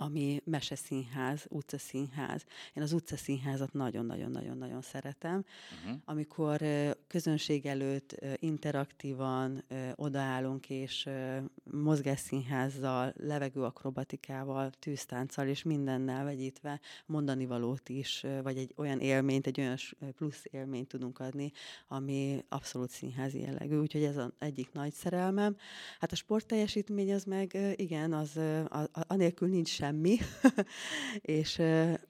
ami 0.01 0.41
meseszínház, 0.45 1.47
utcaszínház. 1.49 2.45
Én 2.75 2.83
az 2.83 2.93
utcaszínházat 2.93 3.73
nagyon-nagyon-nagyon-nagyon 3.73 4.83
szeretem, 4.83 5.45
uh-huh. 5.85 6.01
amikor 6.05 6.61
közönség 7.07 7.67
előtt 7.67 8.17
interaktívan 8.37 9.65
odaállunk, 9.95 10.71
és 10.71 11.09
mozgásszínházzal, 11.65 13.13
levegőakrobatikával, 13.17 14.71
tűztánccal 14.79 15.47
és 15.47 15.63
mindennel 15.63 16.25
vegyítve 16.25 16.81
mondani 17.07 17.47
valót 17.47 17.89
is, 17.89 18.25
vagy 18.43 18.57
egy 18.57 18.73
olyan 18.77 19.01
élményt, 19.01 19.47
egy 19.47 19.61
olyan 19.61 19.77
plusz 20.17 20.43
élményt 20.51 20.89
tudunk 20.89 21.19
adni, 21.19 21.53
ami 21.89 22.45
abszolút 22.49 22.91
színházi 22.91 23.41
jellegű. 23.41 23.77
Úgyhogy 23.77 24.05
ez 24.05 24.17
az 24.17 24.31
egyik 24.39 24.73
nagy 24.73 24.93
szerelmem. 24.93 25.57
Hát 26.01 26.13
a 26.13 26.17
sportteljesítmény 26.17 27.13
az 27.13 27.25
meg, 27.25 27.59
igen, 27.77 28.13
az, 28.13 28.37
a, 28.37 28.73
a, 28.73 28.89
anélkül 28.93 29.49
nincs 29.49 29.69
sem 29.69 29.88
semmi, 29.89 30.19
és 31.39 31.63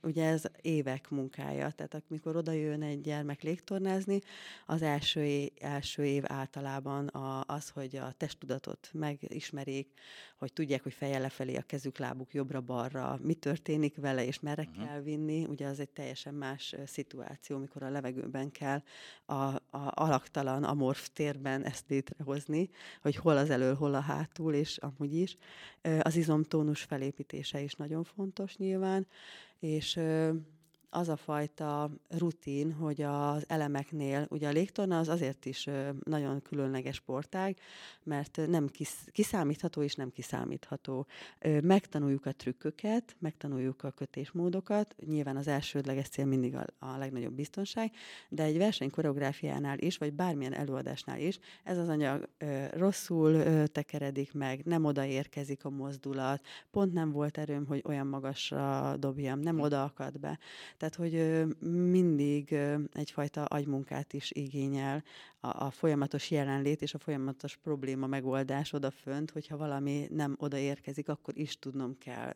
ugye 0.03 0.25
ez 0.25 0.43
évek 0.61 1.11
munkája. 1.11 1.71
Tehát 1.71 2.03
amikor 2.09 2.37
oda 2.37 2.53
jön 2.53 2.83
egy 2.83 3.01
gyermek 3.01 3.43
légtornázni, 3.43 4.21
az 4.67 4.83
első 4.83 5.25
év, 5.25 5.51
első 5.61 6.05
év 6.05 6.23
általában 6.27 7.07
a, 7.07 7.45
az, 7.47 7.69
hogy 7.69 7.97
a 7.97 8.13
testtudatot 8.17 8.91
megismerik, 8.93 9.89
hogy 10.39 10.53
tudják, 10.53 10.83
hogy 10.83 10.93
fejjel 10.93 11.21
lefelé 11.21 11.57
a 11.57 11.63
kezük, 11.63 11.99
lábuk 11.99 12.35
jobbra-balra, 12.35 13.19
mi 13.23 13.35
történik 13.35 13.97
vele, 13.97 14.25
és 14.25 14.41
merre 14.41 14.69
uh-huh. 14.71 14.87
kell 14.87 15.01
vinni. 15.01 15.45
Ugye 15.45 15.67
az 15.67 15.81
egy 15.81 15.91
teljesen 15.91 16.35
más 16.35 16.75
szituáció, 16.87 17.57
amikor 17.57 17.83
a 17.83 17.91
levegőben 17.91 18.51
kell 18.51 18.83
a, 19.27 19.35
a 19.35 19.61
alaktalan, 19.71 20.65
amorf 20.65 21.09
térben 21.13 21.65
ezt 21.65 21.85
létrehozni, 21.89 22.71
hogy 23.03 23.17
hol 23.17 23.37
az 23.37 23.51
elől, 23.51 23.75
hol 23.75 23.95
a 23.95 24.01
hátul, 24.01 24.55
és 24.55 24.77
amúgy 24.77 25.15
is. 25.15 25.37
Az 26.01 26.17
izomtónus 26.17 26.83
felépítése 26.83 27.61
is 27.61 27.68
nagyon 27.75 28.05
fontos 28.05 28.57
nyilván, 28.57 29.07
és 29.59 30.01
az 30.91 31.09
a 31.09 31.17
fajta 31.17 31.91
rutin, 32.09 32.73
hogy 32.73 33.03
az 33.03 33.45
elemeknél, 33.49 34.27
ugye 34.31 34.49
a 34.49 34.53
légtorna 34.53 34.99
az 34.99 35.09
azért 35.09 35.45
is 35.47 35.69
nagyon 36.05 36.43
különleges 36.43 36.97
sportág, 36.97 37.57
mert 38.03 38.41
nem 38.47 38.69
kis, 38.69 38.95
kiszámítható 39.13 39.83
és 39.83 39.95
nem 39.95 40.11
kiszámítható. 40.11 41.07
Megtanuljuk 41.63 42.27
a 42.27 42.33
trükköket, 42.33 43.17
megtanuljuk 43.19 43.83
a 43.83 43.91
kötésmódokat, 43.91 44.95
nyilván 45.07 45.37
az 45.37 45.49
elsődleges 45.49 46.09
cél 46.09 46.25
mindig 46.25 46.55
a, 46.55 46.65
a 46.79 46.97
legnagyobb 46.97 47.33
biztonság, 47.33 47.93
de 48.29 48.43
egy 48.43 48.59
verseny 48.59 48.91
koreográfiánál 48.91 49.79
is, 49.79 49.99
vagy 49.99 50.13
bármilyen 50.13 50.55
előadásnál 50.55 51.21
is, 51.21 51.39
ez 51.65 51.79
az 51.79 51.89
anyag 51.89 52.29
rosszul 52.73 53.43
tekeredik 53.67 54.33
meg, 54.33 54.65
nem 54.65 54.85
odaérkezik 54.85 55.65
a 55.65 55.71
mozdulat, 55.71 56.45
pont 56.71 56.93
nem 56.93 57.11
volt 57.11 57.39
erőm, 57.39 57.67
hogy 57.67 57.83
olyan 57.87 58.07
magasra 58.07 58.97
dobjam, 58.99 59.41
nem 59.41 59.61
oda 59.61 59.83
akad 59.83 60.19
be. 60.19 60.39
Tehát, 60.79 60.95
hogy 60.95 61.45
mindig 61.91 62.57
egyfajta 62.93 63.45
agymunkát 63.45 64.13
is 64.13 64.31
igényel 64.31 65.05
a, 65.41 65.65
a 65.65 65.71
folyamatos 65.71 66.31
jelenlét 66.31 66.83
és 66.83 66.95
a 66.95 66.99
folyamatos 66.99 67.57
probléma 67.57 68.07
megoldás 68.07 68.73
odafönt, 68.73 69.31
hogyha 69.31 69.57
valami 69.57 70.07
nem 70.11 70.37
odaérkezik, 70.39 71.09
akkor 71.09 71.39
is 71.39 71.59
tudnom 71.59 71.99
kell 71.99 72.33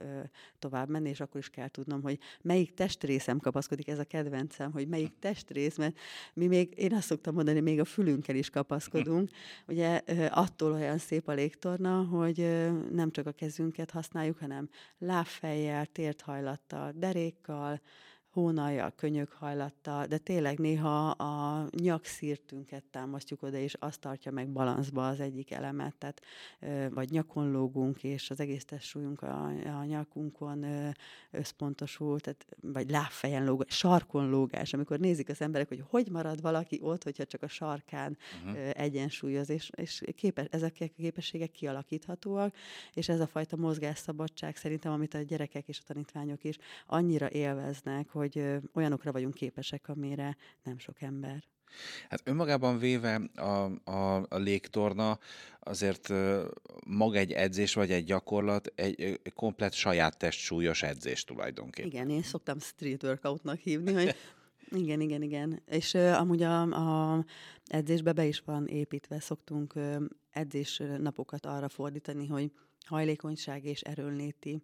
tovább 0.59 0.89
menni, 0.89 1.09
és 1.09 1.21
akkor 1.21 1.41
is 1.41 1.49
kell 1.49 1.69
tudnom, 1.69 2.03
hogy 2.03 2.19
melyik 2.41 2.75
testrészem 2.75 3.39
kapaszkodik, 3.39 3.89
ez 3.89 3.99
a 3.99 4.05
kedvencem, 4.05 4.73
hogy 4.73 4.89
melyik 4.89 5.19
testrész, 5.19 5.77
mert 5.77 5.99
mi 6.35 6.47
még, 6.47 6.73
én 6.77 6.95
azt 6.95 7.07
szoktam 7.07 7.35
mondani, 7.35 7.61
még 7.61 7.81
a 7.81 7.85
fülünkkel 7.85 8.37
is 8.37 8.51
kapaszkodunk. 8.51 9.31
Ugye 9.67 10.01
attól 10.31 10.73
olyan 10.73 10.99
szép 10.99 11.29
a 11.29 11.33
légtorna, 11.33 12.05
hogy 12.05 12.37
nem 12.91 13.11
csak 13.11 13.27
a 13.27 13.33
kezünket 13.33 13.91
használjuk, 13.91 14.39
hanem 14.39 14.69
lábfejjel, 14.99 15.87
térthajlattal, 15.87 16.93
derékkal, 16.97 17.81
hónajjal, 18.33 18.93
könyökhajlattal, 18.97 20.07
de 20.07 20.19
tényleg 20.19 20.59
néha 20.59 21.11
a 21.11 21.67
nyakszírtünket 21.71 22.85
támasztjuk 22.91 23.43
oda, 23.43 23.57
és 23.57 23.75
azt 23.79 24.01
tartja 24.01 24.33
meg 24.33 24.49
balanszba 24.49 25.09
az 25.09 25.21
egyik 25.21 25.51
elemet, 25.51 25.95
tehát 25.97 26.23
vagy 26.91 27.11
nyakon 27.11 27.51
lógunk, 27.51 28.05
és 28.05 28.31
az 28.31 28.41
egész 28.41 28.65
testsúlyunk 28.65 29.23
a, 29.23 29.45
a 29.81 29.85
nyakunkon 29.85 30.65
összpontosul, 31.31 32.21
tehát, 32.21 32.47
vagy 32.61 32.91
lábfejen 32.91 33.45
lóg, 33.45 33.65
sarkon 33.69 34.29
lógás, 34.29 34.73
amikor 34.73 34.99
nézik 34.99 35.29
az 35.29 35.41
emberek, 35.41 35.69
hogy 35.69 35.85
hogy 35.89 36.09
marad 36.11 36.41
valaki 36.41 36.79
ott, 36.83 37.03
hogyha 37.03 37.25
csak 37.25 37.43
a 37.43 37.49
sarkán 37.49 38.19
uh-huh. 38.45 38.71
egyensúlyoz, 38.75 39.51
és, 39.51 39.71
és 39.75 40.03
képes, 40.15 40.47
ezek 40.51 40.77
a 40.81 40.85
képességek 40.97 41.51
kialakíthatóak, 41.51 42.55
és 42.95 43.09
ez 43.09 43.21
a 43.21 43.27
fajta 43.27 43.57
mozgásszabadság 43.57 44.57
szerintem, 44.57 44.93
amit 44.93 45.15
a 45.15 45.23
gyerekek 45.23 45.69
és 45.69 45.79
a 45.79 45.87
tanítványok 45.87 46.45
is 46.45 46.59
annyira 46.87 47.31
élveznek, 47.31 48.09
hogy 48.09 48.22
hogy 48.23 48.45
olyanokra 48.75 49.12
vagyunk 49.12 49.35
képesek, 49.35 49.88
amire 49.88 50.37
nem 50.62 50.79
sok 50.79 51.02
ember. 51.02 51.45
Hát 52.09 52.21
önmagában 52.25 52.79
véve 52.79 53.14
a, 53.35 53.91
a, 53.91 54.17
a 54.29 54.37
légtorna 54.37 55.19
azért 55.61 56.12
maga 56.87 57.19
egy 57.19 57.33
edzés 57.33 57.75
vagy 57.75 57.91
egy 57.91 58.05
gyakorlat 58.05 58.73
egy 58.75 59.21
komplet 59.35 59.73
saját 59.73 60.19
testsúlyos 60.19 60.83
edzés 60.83 61.25
tulajdonképpen. 61.25 61.91
Igen, 61.91 62.11
én 62.11 62.23
szoktam 62.23 62.59
street 62.59 63.02
workoutnak 63.02 63.59
hívni, 63.59 63.93
hogy 63.93 64.14
Igen, 64.75 65.00
igen, 65.00 65.23
igen. 65.23 65.62
És 65.67 65.95
uh, 65.95 66.21
amúgy 66.21 66.43
a, 66.43 66.61
a 66.62 67.25
edzésbe 67.64 68.12
be 68.12 68.25
is 68.25 68.41
van 68.41 68.67
építve, 68.67 69.21
szoktunk 69.21 69.75
uh, 69.75 69.97
edzés 70.31 70.83
napokat 70.99 71.47
arra 71.47 71.69
fordítani, 71.69 72.26
hogy 72.26 72.52
hajlékonyság 72.87 73.64
és 73.64 73.81
erőlnéti 73.81 74.62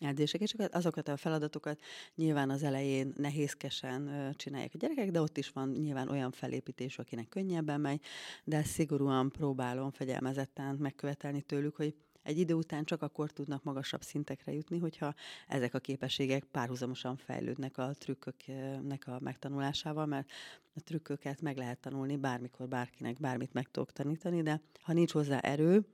edzések, 0.00 0.40
és 0.40 0.54
azokat 0.70 1.08
a 1.08 1.16
feladatokat 1.16 1.80
nyilván 2.14 2.50
az 2.50 2.62
elején 2.62 3.12
nehézkesen 3.16 4.32
csinálják 4.36 4.70
a 4.74 4.78
gyerekek, 4.78 5.10
de 5.10 5.20
ott 5.20 5.36
is 5.36 5.50
van 5.50 5.68
nyilván 5.68 6.08
olyan 6.08 6.30
felépítés, 6.30 6.98
akinek 6.98 7.28
könnyebben 7.28 7.80
megy, 7.80 8.00
de 8.44 8.62
szigorúan 8.62 9.30
próbálom 9.30 9.90
fegyelmezetten 9.90 10.74
megkövetelni 10.74 11.42
tőlük, 11.42 11.76
hogy 11.76 11.94
egy 12.24 12.38
idő 12.38 12.54
után 12.54 12.84
csak 12.84 13.02
akkor 13.02 13.30
tudnak 13.30 13.62
magasabb 13.62 14.02
szintekre 14.02 14.52
jutni, 14.52 14.78
hogyha 14.78 15.14
ezek 15.48 15.74
a 15.74 15.78
képességek 15.78 16.44
párhuzamosan 16.44 17.16
fejlődnek 17.16 17.78
a 17.78 17.90
trükköknek 17.98 19.06
a 19.06 19.18
megtanulásával, 19.20 20.06
mert 20.06 20.30
a 20.74 20.80
trükköket 20.80 21.40
meg 21.40 21.56
lehet 21.56 21.78
tanulni 21.78 22.16
bármikor, 22.16 22.68
bárkinek 22.68 23.20
bármit 23.20 23.52
meg 23.52 23.70
tudok 23.70 23.92
tanítani, 23.92 24.42
de 24.42 24.60
ha 24.82 24.92
nincs 24.92 25.12
hozzá 25.12 25.38
erő, 25.38 25.86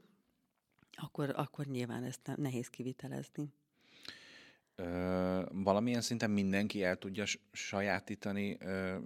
akkor, 0.92 1.32
akkor 1.36 1.66
nyilván 1.66 2.04
ezt 2.04 2.36
nehéz 2.36 2.68
kivitelezni. 2.68 3.52
Ö, 4.80 5.42
valamilyen 5.52 6.00
szinten 6.00 6.30
mindenki 6.30 6.82
el 6.84 6.96
tudja 6.96 7.24
sajátítani 7.52 8.56
ö, 8.60 8.96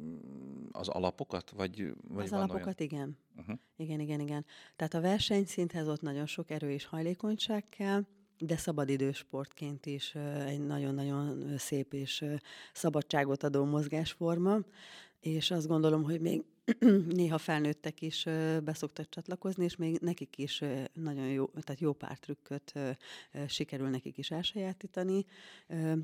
az 0.73 0.89
alapokat? 0.89 1.51
Vagy, 1.51 1.93
vagy 2.09 2.25
az 2.25 2.33
alapokat 2.33 2.81
olyan? 2.81 2.91
igen. 2.93 3.19
Uh-huh. 3.37 3.59
Igen, 3.77 4.01
igen, 4.01 4.21
igen. 4.21 4.45
Tehát 4.77 4.95
a 4.95 5.01
versenyszinthez 5.01 5.89
ott 5.89 6.01
nagyon 6.01 6.27
sok 6.27 6.51
erő 6.51 6.71
és 6.71 6.85
hajlékonyság 6.85 7.65
kell, 7.69 8.05
de 8.39 8.57
szabadidősportként 8.57 9.87
is 9.87 10.15
egy 10.47 10.67
nagyon-nagyon 10.67 11.55
szép 11.59 11.93
és 11.93 12.25
szabadságot 12.73 13.43
adó 13.43 13.65
mozgásforma, 13.65 14.59
és 15.21 15.51
azt 15.51 15.67
gondolom, 15.67 16.03
hogy 16.03 16.21
még 16.21 16.45
néha 17.21 17.39
felnőttek 17.39 18.03
is 18.03 18.27
beszoktak 18.65 19.09
csatlakozni, 19.09 19.65
és 19.65 19.77
még 19.77 19.99
nekik 20.01 20.39
is 20.39 20.63
nagyon 20.93 21.27
jó, 21.27 21.47
tehát 21.47 21.81
jó 21.81 21.93
pár 21.93 22.19
trükköt 22.19 22.75
sikerül 23.47 23.89
nekik 23.89 24.19
is 24.19 24.31
elsajátítani. 24.31 25.25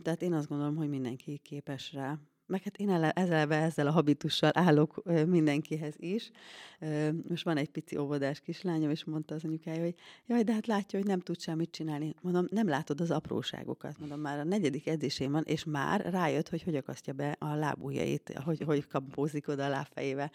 Tehát 0.03 0.23
én 0.23 0.33
azt 0.33 0.49
gondolom, 0.49 0.77
hogy 0.77 0.89
mindenki 0.89 1.39
képes 1.39 1.93
rá 1.93 2.19
meg 2.51 2.63
hát 2.63 2.77
én 2.77 2.91
ezzel, 3.15 3.53
ezzel 3.53 3.87
a 3.87 3.91
habitussal 3.91 4.51
állok 4.55 5.03
mindenkihez 5.27 5.95
is. 5.97 6.31
Most 7.29 7.45
van 7.45 7.57
egy 7.57 7.69
pici 7.69 7.97
óvodás 7.97 8.41
kislányom, 8.41 8.91
és 8.91 9.05
mondta 9.05 9.35
az 9.35 9.45
anyukája, 9.45 9.83
hogy 9.83 9.95
jaj, 10.27 10.43
de 10.43 10.53
hát 10.53 10.67
látja, 10.67 10.99
hogy 10.99 11.09
nem 11.09 11.21
tud 11.21 11.41
semmit 11.41 11.71
csinálni. 11.71 12.15
Mondom, 12.21 12.47
nem 12.51 12.69
látod 12.69 13.01
az 13.01 13.11
apróságokat. 13.11 13.99
Mondom, 13.99 14.21
már 14.21 14.39
a 14.39 14.45
negyedik 14.45 14.87
edzésén 14.87 15.33
van, 15.33 15.43
és 15.47 15.65
már 15.65 16.01
rájött, 16.13 16.49
hogy 16.49 16.63
hogy 16.63 16.77
akasztja 16.77 17.13
be 17.13 17.37
a 17.39 17.55
lábujjait, 17.55 18.33
hogy, 18.45 18.63
hogy 18.63 18.87
kapózik 18.87 19.49
oda 19.49 19.65
a 19.65 19.69
lábfejébe. 19.69 20.31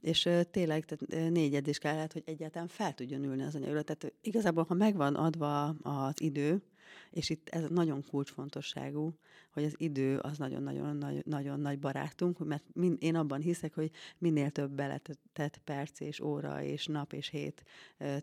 És 0.00 0.28
tényleg 0.50 0.84
tehát 0.84 1.30
négy 1.30 1.54
edzés 1.54 1.78
kellett, 1.78 2.12
hogy 2.12 2.22
egyáltalán 2.26 2.68
fel 2.68 2.94
tudjon 2.94 3.24
ülni 3.24 3.42
az 3.42 3.54
anyagra. 3.54 3.82
Tehát 3.82 4.14
igazából, 4.22 4.64
ha 4.68 4.74
megvan 4.74 5.14
adva 5.14 5.66
az 5.68 6.22
idő, 6.22 6.62
és 7.10 7.30
itt 7.30 7.48
ez 7.48 7.68
nagyon 7.68 8.04
kulcsfontosságú, 8.10 9.18
hogy 9.50 9.64
az 9.64 9.74
idő 9.76 10.18
az 10.18 10.38
nagyon-nagyon 10.38 11.22
nagyon 11.24 11.60
nagy 11.60 11.78
barátunk, 11.78 12.38
mert 12.38 12.64
min, 12.72 12.96
én 13.00 13.14
abban 13.14 13.40
hiszek, 13.40 13.74
hogy 13.74 13.90
minél 14.18 14.50
több 14.50 14.70
beletett 14.70 15.60
perc 15.64 16.00
és 16.00 16.20
óra 16.20 16.62
és 16.62 16.86
nap 16.86 17.12
és 17.12 17.28
hét 17.28 17.64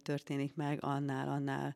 történik 0.02 0.56
meg, 0.56 0.78
annál, 0.82 1.28
annál 1.28 1.76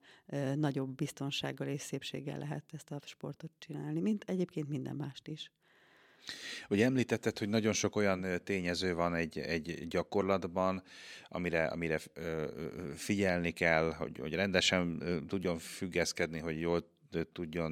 nagyobb 0.56 0.96
biztonsággal 0.96 1.68
és 1.68 1.82
szépséggel 1.82 2.38
lehet 2.38 2.64
ezt 2.72 2.92
a 2.92 3.00
sportot 3.04 3.52
csinálni, 3.60 4.00
mint 4.00 4.24
egyébként 4.28 4.70
minden 4.70 4.96
mást 4.96 5.28
is. 5.28 5.52
Ugye 6.70 6.86
említetted, 6.86 7.38
hogy 7.38 7.50
nagyon 7.50 7.74
sok 7.74 7.96
olyan 7.96 8.26
tényező 8.44 8.94
van 8.94 9.16
egy, 9.16 9.38
egy 9.38 9.88
gyakorlatban, 9.88 10.84
amire, 11.28 11.66
amire 11.66 12.00
figyelni 12.96 13.52
kell, 13.52 13.94
hogy, 13.94 14.18
hogy 14.18 14.34
rendesen 14.34 15.04
tudjon 15.28 15.58
függeszkedni, 15.58 16.40
hogy 16.40 16.60
jól 16.60 16.98
tudjon, 17.34 17.72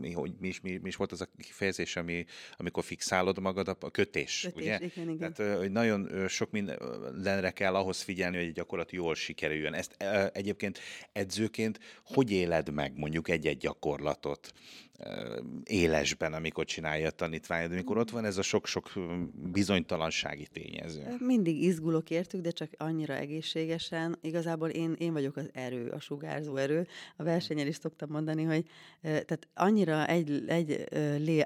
mi, 0.00 0.12
hogy 0.12 0.32
mi 0.40 0.48
is, 0.48 0.60
mi, 0.60 0.76
mi 0.76 0.88
is 0.88 0.96
volt 0.96 1.12
az 1.12 1.20
a 1.20 1.28
kifejezés, 1.38 1.96
ami, 1.96 2.24
amikor 2.56 2.84
fixálod 2.84 3.38
magad, 3.38 3.68
a, 3.68 3.76
a 3.80 3.90
kötés, 3.90 4.40
kötés 4.40 4.62
ugye? 4.62 4.78
Igen, 4.80 5.08
igen. 5.08 5.32
Tehát 5.32 5.58
hogy 5.58 5.70
nagyon 5.70 6.28
sok 6.28 6.50
mindenre 6.50 7.50
kell 7.50 7.74
ahhoz 7.74 8.00
figyelni, 8.00 8.36
hogy 8.36 8.46
egy 8.46 8.52
gyakorlat 8.52 8.92
jól 8.92 9.14
sikerüljön. 9.14 9.74
Ezt 9.74 10.02
egyébként 10.32 10.78
edzőként 11.12 11.80
hogy 12.04 12.30
éled 12.30 12.72
meg 12.72 12.92
mondjuk 12.96 13.28
egy-egy 13.28 13.58
gyakorlatot? 13.58 14.52
Élesben, 15.64 16.32
amikor 16.32 16.64
csinálja 16.64 17.06
a 17.06 17.10
tanítványod, 17.10 17.72
amikor 17.72 17.98
ott 17.98 18.10
van 18.10 18.24
ez 18.24 18.38
a 18.38 18.42
sok-sok 18.42 18.90
bizonytalansági 19.52 20.46
tényező. 20.52 21.16
Mindig 21.18 21.62
izgulok 21.62 22.10
értük, 22.10 22.40
de 22.40 22.50
csak 22.50 22.70
annyira 22.76 23.14
egészségesen. 23.14 24.18
Igazából 24.20 24.68
én, 24.68 24.94
én 24.98 25.12
vagyok 25.12 25.36
az 25.36 25.50
erő, 25.52 25.88
a 25.88 26.00
sugárzó 26.00 26.56
erő. 26.56 26.86
A 27.16 27.22
versenyen 27.22 27.66
is 27.66 27.76
szoktam 27.76 28.10
mondani, 28.10 28.42
hogy 28.42 28.66
tehát 29.00 29.48
annyira 29.54 30.06
egy, 30.06 30.44
egy 30.46 30.86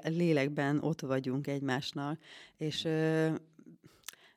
lélekben 0.03 0.79
ott 0.81 1.01
vagyunk 1.01 1.47
egymásnak, 1.47 2.19
és 2.57 2.87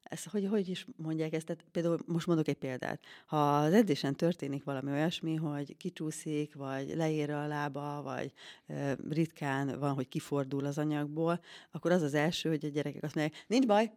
ezt, 0.09 0.29
hogy, 0.29 0.47
hogy 0.47 0.69
is 0.69 0.87
mondják 0.97 1.33
ezt? 1.33 1.47
Tehát 1.47 1.65
például 1.73 1.99
most 2.07 2.27
mondok 2.27 2.49
egy 2.49 2.57
példát. 2.57 3.01
Ha 3.27 3.57
az 3.57 3.73
edzésen 3.73 4.15
történik 4.15 4.65
valami 4.65 4.91
olyasmi, 4.91 5.35
hogy 5.35 5.77
kicsúszik, 5.77 6.55
vagy 6.55 6.97
leér 6.97 7.31
a 7.31 7.47
lába, 7.47 8.03
vagy 8.03 8.33
e, 8.67 8.97
ritkán 9.11 9.79
van, 9.79 9.95
hogy 9.95 10.09
kifordul 10.09 10.65
az 10.65 10.79
anyagból, 10.79 11.41
akkor 11.71 11.91
az 11.91 12.03
az 12.03 12.15
első, 12.15 12.49
hogy 12.49 12.65
a 12.65 12.69
gyerekek 12.69 13.03
azt 13.03 13.15
mondják, 13.15 13.45
nincs 13.47 13.67
baj, 13.67 13.93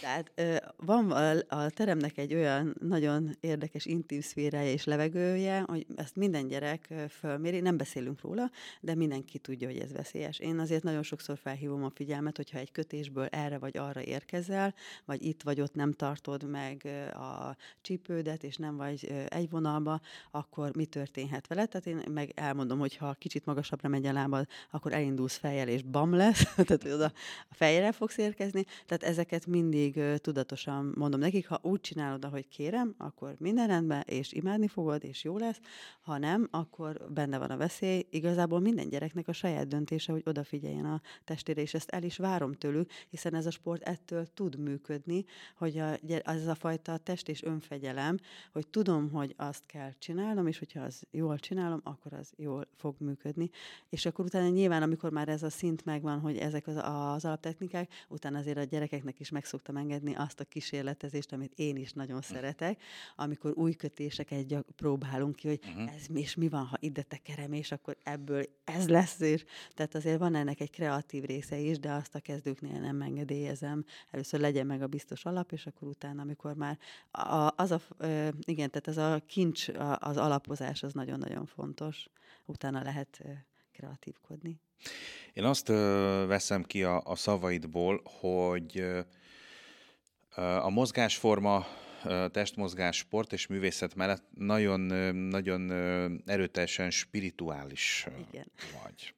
tehát 0.00 0.32
van 0.76 1.10
a 1.48 1.70
teremnek 1.70 2.18
egy 2.18 2.34
olyan 2.34 2.76
nagyon 2.80 3.36
érdekes 3.40 3.86
intim 3.86 4.20
szférája 4.20 4.70
és 4.70 4.84
levegője, 4.84 5.60
hogy 5.60 5.86
ezt 5.96 6.16
minden 6.16 6.46
gyerek 6.46 6.94
fölméri, 7.10 7.60
nem 7.60 7.76
beszélünk 7.76 8.20
róla, 8.20 8.50
de 8.80 8.94
mindenki 8.94 9.38
tudja, 9.38 9.68
hogy 9.68 9.78
ez 9.78 9.92
veszélyes. 9.92 10.38
Én 10.38 10.58
azért 10.58 10.82
nagyon 10.82 11.02
sokszor 11.02 11.38
felhívom 11.38 11.84
a 11.84 11.90
figyelmet, 11.90 12.36
hogyha 12.36 12.58
egy 12.58 12.72
kötésből 12.72 13.26
erre 13.26 13.58
vagy 13.58 13.76
arra 13.76 14.02
érkezel, 14.02 14.74
vagy 15.04 15.24
itt 15.24 15.42
vagy 15.42 15.60
ott 15.60 15.74
nem 15.74 15.92
tartod 15.92 16.50
meg 16.50 16.88
a 17.14 17.56
csípődet, 17.80 18.42
és 18.42 18.56
nem 18.56 18.76
vagy 18.76 19.26
egy 19.28 19.50
vonalba, 19.50 20.00
akkor 20.30 20.76
mi 20.76 20.84
történhet 20.84 21.46
vele? 21.46 21.66
Tehát 21.66 21.86
én 21.86 22.12
meg 22.12 22.32
elmondom, 22.34 22.78
hogy 22.78 22.96
ha 22.96 23.14
kicsit 23.14 23.44
magasabbra 23.44 23.88
megy 23.88 24.06
a 24.06 24.12
lábad, 24.12 24.46
akkor 24.70 24.92
elindulsz 24.92 25.36
fejjel, 25.36 25.68
és 25.68 25.82
bam 25.82 26.14
lesz, 26.14 26.54
tehát 26.66 26.84
oda 26.84 27.12
a 27.48 27.54
fejre 27.54 27.92
fogsz 27.92 28.16
érkezni. 28.16 28.64
Tehát 28.86 29.02
ezeket 29.02 29.46
mi 29.46 29.57
mindig 29.60 30.00
tudatosan 30.16 30.92
mondom 30.96 31.20
nekik, 31.20 31.48
ha 31.48 31.58
úgy 31.62 31.80
csinálod, 31.80 32.24
ahogy 32.24 32.48
kérem, 32.48 32.94
akkor 32.98 33.34
minden 33.38 33.66
rendben, 33.66 34.02
és 34.06 34.32
imádni 34.32 34.68
fogod, 34.68 35.04
és 35.04 35.24
jó 35.24 35.38
lesz. 35.38 35.60
Ha 36.00 36.18
nem, 36.18 36.48
akkor 36.50 37.06
benne 37.10 37.38
van 37.38 37.50
a 37.50 37.56
veszély. 37.56 38.06
Igazából 38.10 38.60
minden 38.60 38.88
gyereknek 38.88 39.28
a 39.28 39.32
saját 39.32 39.68
döntése, 39.68 40.12
hogy 40.12 40.22
odafigyeljen 40.24 40.84
a 40.84 41.00
testére, 41.24 41.60
és 41.60 41.74
ezt 41.74 41.90
el 41.90 42.02
is 42.02 42.16
várom 42.16 42.52
tőlük, 42.52 42.90
hiszen 43.08 43.34
ez 43.34 43.46
a 43.46 43.50
sport 43.50 43.82
ettől 43.82 44.26
tud 44.34 44.58
működni, 44.58 45.24
hogy 45.56 45.78
a, 45.78 45.98
az 46.22 46.46
a 46.46 46.54
fajta 46.54 46.96
test 46.96 47.28
és 47.28 47.42
önfegyelem, 47.42 48.16
hogy 48.52 48.68
tudom, 48.68 49.10
hogy 49.10 49.34
azt 49.36 49.66
kell 49.66 49.92
csinálnom, 49.98 50.46
és 50.46 50.58
hogyha 50.58 50.80
az 50.80 51.02
jól 51.10 51.38
csinálom, 51.38 51.80
akkor 51.84 52.12
az 52.12 52.32
jól 52.36 52.68
fog 52.76 52.94
működni. 52.98 53.50
És 53.88 54.06
akkor 54.06 54.24
utána 54.24 54.48
nyilván, 54.48 54.82
amikor 54.82 55.10
már 55.10 55.28
ez 55.28 55.42
a 55.42 55.50
szint 55.50 55.84
megvan, 55.84 56.20
hogy 56.20 56.36
ezek 56.36 56.66
az, 56.66 56.76
az 56.76 57.24
alaptechnikák, 57.24 57.92
utána 58.08 58.38
azért 58.38 58.58
a 58.58 58.64
gyerekeknek 58.64 59.20
is 59.20 59.30
meg 59.30 59.44
szoktam 59.48 59.76
engedni 59.76 60.14
azt 60.14 60.40
a 60.40 60.44
kísérletezést, 60.44 61.32
amit 61.32 61.52
én 61.56 61.76
is 61.76 61.92
nagyon 61.92 62.20
szeretek, 62.20 62.82
amikor 63.16 63.52
új 63.54 63.72
kötéseket 63.72 64.46
gyak, 64.46 64.66
próbálunk 64.76 65.36
ki, 65.36 65.48
hogy 65.48 65.60
uh-huh. 65.66 65.94
ez 65.94 66.06
mi, 66.06 66.20
és 66.20 66.34
mi 66.34 66.48
van, 66.48 66.66
ha 66.66 66.76
ide 66.80 67.02
tekerem, 67.02 67.52
és 67.52 67.72
akkor 67.72 67.96
ebből 68.02 68.44
ez 68.64 68.88
lesz, 68.88 69.20
és 69.20 69.44
tehát 69.74 69.94
azért 69.94 70.18
van 70.18 70.34
ennek 70.34 70.60
egy 70.60 70.70
kreatív 70.70 71.24
része 71.24 71.58
is, 71.58 71.78
de 71.78 71.92
azt 71.92 72.14
a 72.14 72.20
kezdőknél 72.20 72.80
nem 72.80 73.02
engedélyezem. 73.02 73.84
Először 74.10 74.40
legyen 74.40 74.66
meg 74.66 74.82
a 74.82 74.86
biztos 74.86 75.24
alap, 75.24 75.52
és 75.52 75.66
akkor 75.66 75.88
utána, 75.88 76.22
amikor 76.22 76.54
már 76.54 76.78
a, 77.10 77.52
az 77.56 77.70
a, 77.70 77.80
igen, 78.44 78.70
tehát 78.70 78.88
ez 78.88 78.96
a 78.96 79.22
kincs, 79.26 79.68
az 79.98 80.16
alapozás 80.16 80.82
az 80.82 80.92
nagyon-nagyon 80.92 81.46
fontos. 81.46 82.08
Utána 82.44 82.82
lehet 82.82 83.22
kreatívkodni. 83.72 84.60
Én 85.32 85.44
azt 85.44 85.68
ö, 85.68 86.24
veszem 86.28 86.62
ki 86.62 86.82
a, 86.82 87.00
a 87.04 87.16
szavaidból, 87.16 88.02
hogy 88.20 88.84
a 90.38 90.68
mozgásforma, 90.68 91.66
testmozgás, 92.30 92.96
sport 92.96 93.32
és 93.32 93.46
művészet 93.46 93.94
mellett 93.94 94.22
nagyon, 94.34 94.80
nagyon 95.14 95.70
erőteljesen 96.26 96.90
spirituális 96.90 98.06
Igen. 98.28 98.50
vagy. 98.82 99.14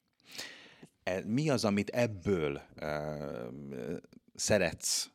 E, 1.03 1.23
mi 1.27 1.51
az, 1.51 1.65
amit 1.65 1.89
ebből 1.89 2.63
szeretsz 4.35 5.11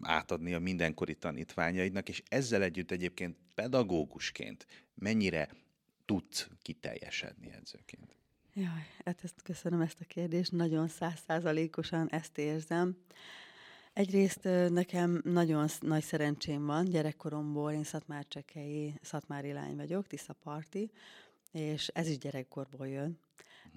átadni 0.00 0.54
a 0.54 0.58
mindenkori 0.58 1.14
tanítványaidnak, 1.14 2.08
és 2.08 2.22
ezzel 2.28 2.62
együtt 2.62 2.90
egyébként 2.90 3.36
pedagógusként 3.54 4.66
mennyire 4.94 5.48
tudsz 6.04 6.48
kiteljesedni 6.62 7.52
edzőként? 7.52 8.16
Jaj, 8.54 8.86
hát 9.04 9.20
ezt 9.22 9.42
köszönöm 9.42 9.80
ezt 9.80 10.00
a 10.00 10.04
kérdést, 10.04 10.52
nagyon 10.52 10.88
százszázalékosan 10.88 12.08
ezt 12.10 12.38
érzem. 12.38 12.96
Egyrészt 13.96 14.48
nekem 14.68 15.20
nagyon 15.24 15.68
nagy 15.80 16.02
szerencsém 16.02 16.66
van, 16.66 16.84
gyerekkoromból 16.84 17.72
én 17.72 17.84
Szatmárcsekei, 17.84 18.94
Szatmári 19.02 19.52
lány 19.52 19.76
vagyok, 19.76 20.06
Tisza 20.06 20.32
Parti, 20.42 20.90
és 21.52 21.88
ez 21.88 22.08
is 22.08 22.18
gyerekkorból 22.18 22.88
jön 22.88 23.18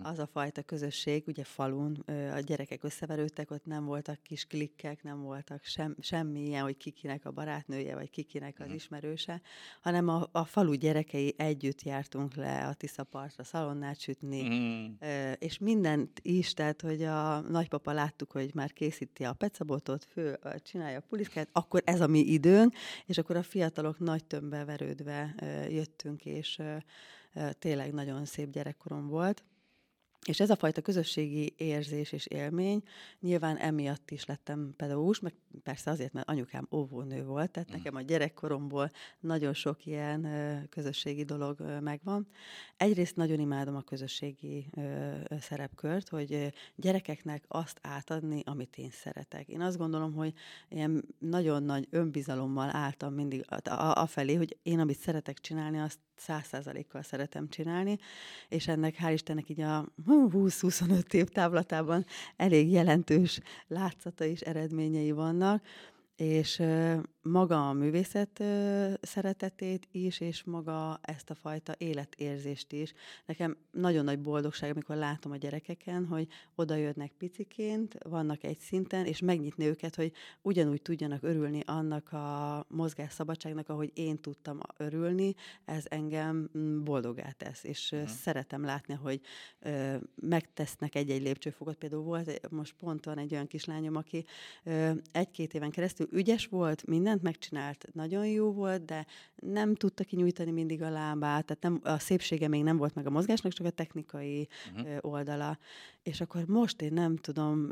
az 0.03 0.19
a 0.19 0.27
fajta 0.27 0.61
közösség, 0.61 1.23
ugye 1.27 1.43
falun 1.43 2.03
a 2.35 2.39
gyerekek 2.39 2.83
összeverődtek, 2.83 3.51
ott 3.51 3.65
nem 3.65 3.85
voltak 3.85 4.21
kis 4.23 4.45
klikkek, 4.45 5.03
nem 5.03 5.21
voltak 5.21 5.63
sem, 5.63 5.95
semmi 5.99 6.39
ilyen, 6.39 6.63
hogy 6.63 6.77
kikinek 6.77 7.25
a 7.25 7.31
barátnője, 7.31 7.95
vagy 7.95 8.09
kikinek 8.09 8.59
az 8.59 8.71
ismerőse, 8.71 9.41
hanem 9.81 10.07
a, 10.07 10.27
a 10.31 10.45
falu 10.45 10.73
gyerekei 10.73 11.33
együtt 11.37 11.81
jártunk 11.81 12.35
le 12.35 12.67
a 12.67 12.73
Tisza 12.73 13.03
partra 13.03 13.43
szalonnát 13.43 13.99
sütni, 13.99 14.43
mm. 14.49 14.85
és 15.37 15.57
mindent 15.57 16.19
is, 16.21 16.53
tehát, 16.53 16.81
hogy 16.81 17.03
a 17.03 17.39
nagypapa 17.39 17.91
láttuk, 17.91 18.31
hogy 18.31 18.51
már 18.53 18.73
készíti 18.73 19.23
a 19.23 19.33
pecabotot, 19.33 20.07
fő, 20.11 20.39
csinálja 20.63 20.97
a 20.97 21.03
puliszkát, 21.09 21.49
akkor 21.51 21.81
ez 21.85 22.01
a 22.01 22.07
mi 22.07 22.19
időnk, 22.19 22.75
és 23.05 23.17
akkor 23.17 23.35
a 23.35 23.43
fiatalok 23.43 23.99
nagy 23.99 24.25
tömbbe 24.25 24.65
verődve 24.65 25.35
jöttünk, 25.69 26.25
és 26.25 26.61
tényleg 27.59 27.93
nagyon 27.93 28.25
szép 28.25 28.49
gyerekkorom 28.51 29.07
volt. 29.07 29.43
És 30.25 30.39
ez 30.39 30.49
a 30.49 30.55
fajta 30.55 30.81
közösségi 30.81 31.53
érzés 31.57 32.11
és 32.11 32.25
élmény, 32.25 32.83
nyilván 33.19 33.57
emiatt 33.57 34.11
is 34.11 34.25
lettem 34.25 34.73
pedagógus, 34.77 35.19
meg 35.19 35.33
persze 35.63 35.91
azért, 35.91 36.13
mert 36.13 36.29
anyukám 36.29 36.67
óvónő 36.71 37.23
volt, 37.23 37.51
tehát 37.51 37.69
mm. 37.71 37.73
nekem 37.75 37.95
a 37.95 38.01
gyerekkoromból 38.01 38.91
nagyon 39.19 39.53
sok 39.53 39.85
ilyen 39.85 40.27
közösségi 40.69 41.23
dolog 41.23 41.79
megvan. 41.81 42.27
Egyrészt 42.77 43.15
nagyon 43.15 43.39
imádom 43.39 43.75
a 43.75 43.81
közösségi 43.81 44.69
szerepkört, 45.39 46.09
hogy 46.09 46.53
gyerekeknek 46.75 47.43
azt 47.47 47.79
átadni, 47.81 48.41
amit 48.45 48.77
én 48.77 48.89
szeretek. 48.91 49.47
Én 49.47 49.61
azt 49.61 49.77
gondolom, 49.77 50.13
hogy 50.13 50.33
ilyen 50.69 51.05
nagyon 51.19 51.63
nagy 51.63 51.87
önbizalommal 51.89 52.69
álltam 52.75 53.13
mindig 53.13 53.45
afelé, 53.75 54.35
hogy 54.35 54.57
én, 54.63 54.79
amit 54.79 54.99
szeretek 54.99 55.39
csinálni, 55.39 55.79
azt 55.79 55.99
száz 56.19 56.45
százalékkal 56.45 57.01
szeretem 57.01 57.49
csinálni, 57.49 57.97
és 58.49 58.67
ennek 58.67 58.95
hál' 59.01 59.11
Istennek 59.13 59.49
így 59.49 59.61
a 59.61 59.85
20-25 60.07 61.13
év 61.13 61.27
távlatában 61.27 62.05
elég 62.35 62.71
jelentős 62.71 63.39
látszata 63.67 64.23
és 64.23 64.41
eredményei 64.41 65.11
vannak, 65.11 65.38
és 66.15 66.61
maga 67.21 67.69
a 67.69 67.73
művészet 67.73 68.43
szeretetét 69.01 69.87
is, 69.91 70.19
és 70.19 70.43
maga 70.43 70.99
ezt 71.01 71.29
a 71.29 71.35
fajta 71.35 71.73
életérzést 71.77 72.73
is. 72.73 72.93
Nekem 73.25 73.57
nagyon 73.71 74.03
nagy 74.03 74.19
boldogság, 74.19 74.71
amikor 74.71 74.95
látom 74.95 75.31
a 75.31 75.35
gyerekeken, 75.35 76.05
hogy 76.05 76.27
oda 76.55 76.75
jönnek 76.75 77.11
piciként, 77.17 77.97
vannak 78.03 78.43
egy 78.43 78.59
szinten, 78.59 79.05
és 79.05 79.19
megnyitni 79.19 79.65
őket, 79.65 79.95
hogy 79.95 80.11
ugyanúgy 80.41 80.81
tudjanak 80.81 81.23
örülni 81.23 81.61
annak 81.65 82.11
a 82.13 82.65
mozgásszabadságnak, 82.67 83.69
ahogy 83.69 83.91
én 83.93 84.19
tudtam 84.21 84.59
örülni, 84.77 85.33
ez 85.65 85.83
engem 85.87 86.49
mm, 86.57 86.83
boldogá 86.83 87.31
tesz, 87.31 87.63
és 87.63 87.91
uh-huh. 87.91 88.09
szeretem 88.09 88.63
látni, 88.63 88.93
hogy 88.93 89.21
ö, 89.59 89.95
megtesznek 90.15 90.95
egy-egy 90.95 91.21
lépcsőfokot. 91.21 91.75
Például 91.75 92.03
volt, 92.03 92.49
most 92.49 92.73
pont 92.73 93.05
van 93.05 93.17
egy 93.17 93.33
olyan 93.33 93.47
kislányom, 93.47 93.95
aki 93.95 94.25
ö, 94.63 94.91
egy-két 95.11 95.53
éven 95.53 95.69
keresztül 95.69 96.07
ügyes 96.11 96.45
volt, 96.45 96.85
minden 96.85 97.08
mindent 97.09 97.23
megcsinált, 97.23 97.87
nagyon 97.93 98.25
jó 98.25 98.51
volt, 98.51 98.85
de 98.85 99.05
nem 99.35 99.75
tudta 99.75 100.03
kinyújtani 100.03 100.51
mindig 100.51 100.81
a 100.81 100.89
lábát, 100.89 101.45
tehát 101.45 101.63
nem, 101.63 101.79
a 101.83 101.99
szépsége 101.99 102.47
még 102.47 102.63
nem 102.63 102.77
volt 102.77 102.95
meg 102.95 103.05
a 103.05 103.09
mozgásnak, 103.09 103.53
csak 103.53 103.65
a 103.65 103.69
technikai 103.69 104.47
uh-huh. 104.75 104.97
oldala. 105.01 105.57
És 106.03 106.21
akkor 106.21 106.45
most 106.45 106.81
én 106.81 106.93
nem 106.93 107.15
tudom, 107.15 107.71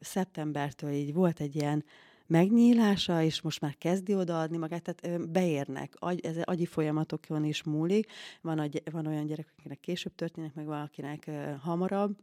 szeptembertől 0.00 0.90
így 0.90 1.12
volt 1.12 1.40
egy 1.40 1.56
ilyen 1.56 1.84
megnyílása, 2.26 3.22
és 3.22 3.40
most 3.40 3.60
már 3.60 3.76
kezdi 3.78 4.14
odaadni 4.14 4.56
magát, 4.56 4.82
tehát 4.82 5.30
beérnek. 5.30 5.94
Agy, 5.98 6.20
ez 6.20 6.36
agyi 6.42 6.66
folyamatokon 6.66 7.44
is 7.44 7.62
múlik. 7.62 8.10
Van, 8.40 8.58
a, 8.58 8.66
van 8.90 9.06
olyan 9.06 9.26
gyerek, 9.26 9.52
akinek 9.58 9.80
később 9.80 10.14
történik, 10.14 10.54
meg 10.54 10.66
valakinek 10.66 11.30
hamarabb, 11.60 12.16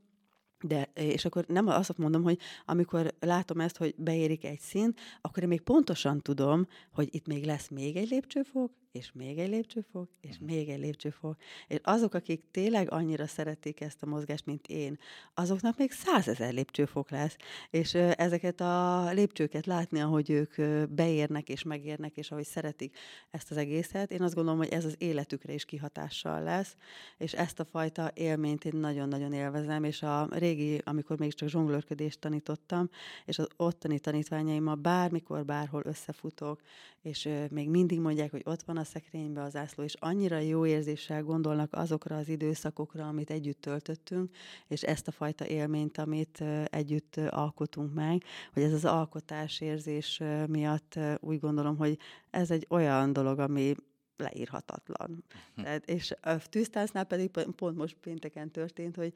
de, 0.62 0.89
és 0.93 1.26
akkor 1.26 1.45
nem 1.48 1.67
azt 1.67 1.98
mondom, 1.98 2.24
hogy 2.24 2.38
amikor 2.65 3.13
látom 3.19 3.60
ezt, 3.60 3.78
hogy 3.78 3.95
beérik 3.98 4.45
egy 4.45 4.60
szint, 4.60 5.00
akkor 5.22 5.43
én 5.43 5.50
még 5.50 5.62
pontosan 5.62 6.22
tudom, 6.22 6.67
hogy 6.93 7.08
itt 7.12 7.28
még 7.28 7.45
lesz 7.45 7.67
még 7.67 7.95
egy 7.95 8.10
lépcsőfok, 8.10 8.72
és 8.91 9.12
még 9.12 9.38
egy 9.38 9.49
lépcsőfok, 9.49 10.10
és 10.21 10.30
uh-huh. 10.30 10.47
még 10.47 10.69
egy 10.69 10.80
lépcsőfok. 10.80 11.38
És 11.67 11.80
azok, 11.84 12.13
akik 12.13 12.43
tényleg 12.52 12.91
annyira 12.91 13.28
szeretik 13.28 13.82
ezt 13.82 14.04
a 14.04 14.06
mozgást, 14.06 14.45
mint 14.45 14.67
én, 14.67 14.97
azoknak 15.34 15.78
még 15.78 15.91
százezer 15.91 16.54
lépcsőfok 16.54 17.10
lesz. 17.10 17.36
És 17.69 17.93
ö, 17.93 18.12
ezeket 18.17 18.62
a 18.62 19.04
lépcsőket 19.12 19.65
látni, 19.65 19.99
ahogy 19.99 20.30
ők 20.30 20.58
ö, 20.58 20.86
beérnek 20.86 21.49
és 21.49 21.63
megérnek, 21.63 22.17
és 22.17 22.32
ahogy 22.32 22.45
szeretik 22.45 22.97
ezt 23.30 23.52
az 23.52 23.58
egészet, 23.58 24.12
én 24.12 24.21
azt 24.21 24.36
gondolom, 24.36 24.60
hogy 24.60 24.69
ez 24.69 24.86
az 24.86 24.95
életükre 24.97 25.54
is 25.54 25.65
kihatással 25.65 26.43
lesz, 26.43 26.75
és 27.17 27.34
ezt 27.34 27.60
a 27.60 27.65
fajta 27.65 28.12
élményt 28.13 28.65
én 28.65 28.80
nagyon-nagyon 28.80 29.34
élvezem, 29.34 29.84
és 29.84 30.02
a 30.02 30.28
régi, 30.32 30.82
amikor 30.84 31.17
mégiscsak 31.19 31.49
zsonglőrködést 31.49 32.19
tanítottam, 32.19 32.89
és 33.25 33.39
az 33.39 33.47
ottani 33.56 33.99
tanítványaimmal 33.99 34.75
bármikor, 34.75 35.45
bárhol 35.45 35.82
összefutok, 35.86 36.62
és 37.02 37.25
ö, 37.25 37.45
még 37.49 37.69
mindig 37.69 37.99
mondják, 37.99 38.32
hogy 38.32 38.41
ott 38.45 38.62
van 38.62 38.78
a 38.80 38.84
szekrénybe 38.84 39.42
az 39.42 39.56
ászló, 39.56 39.84
és 39.84 39.94
annyira 40.00 40.38
jó 40.38 40.65
érzéssel 40.65 41.24
gondolnak 41.24 41.74
azokra 41.74 42.18
az 42.18 42.30
időszakokra, 42.30 43.08
amit 43.08 43.30
együtt 43.30 43.62
töltöttünk, 43.62 44.36
és 44.68 44.82
ezt 44.82 45.08
a 45.08 45.12
fajta 45.12 45.48
élményt, 45.48 45.98
amit 45.98 46.44
együtt 46.65 47.18
alkotunk 47.30 47.94
meg, 47.94 48.24
hogy 48.54 48.63
ez 48.63 48.74
az 48.74 48.86
alkotás 48.86 49.62
érzés 49.62 50.22
miatt 50.48 51.00
úgy 51.20 51.39
gondolom, 51.39 51.78
hogy 51.78 51.98
ez 52.30 52.52
egy 52.52 52.65
olyan 52.70 53.13
dolog, 53.13 53.39
ami 53.39 53.76
leírhatatlan. 54.18 55.24
Hm. 55.56 55.62
Tehát, 55.62 55.89
és 55.89 56.13
a 56.22 56.38
tűztánznál 56.38 57.04
pedig 57.04 57.30
pont 57.56 57.78
most 57.78 57.98
pénteken 58.02 58.52
történt, 58.52 58.96
hogy 58.96 59.13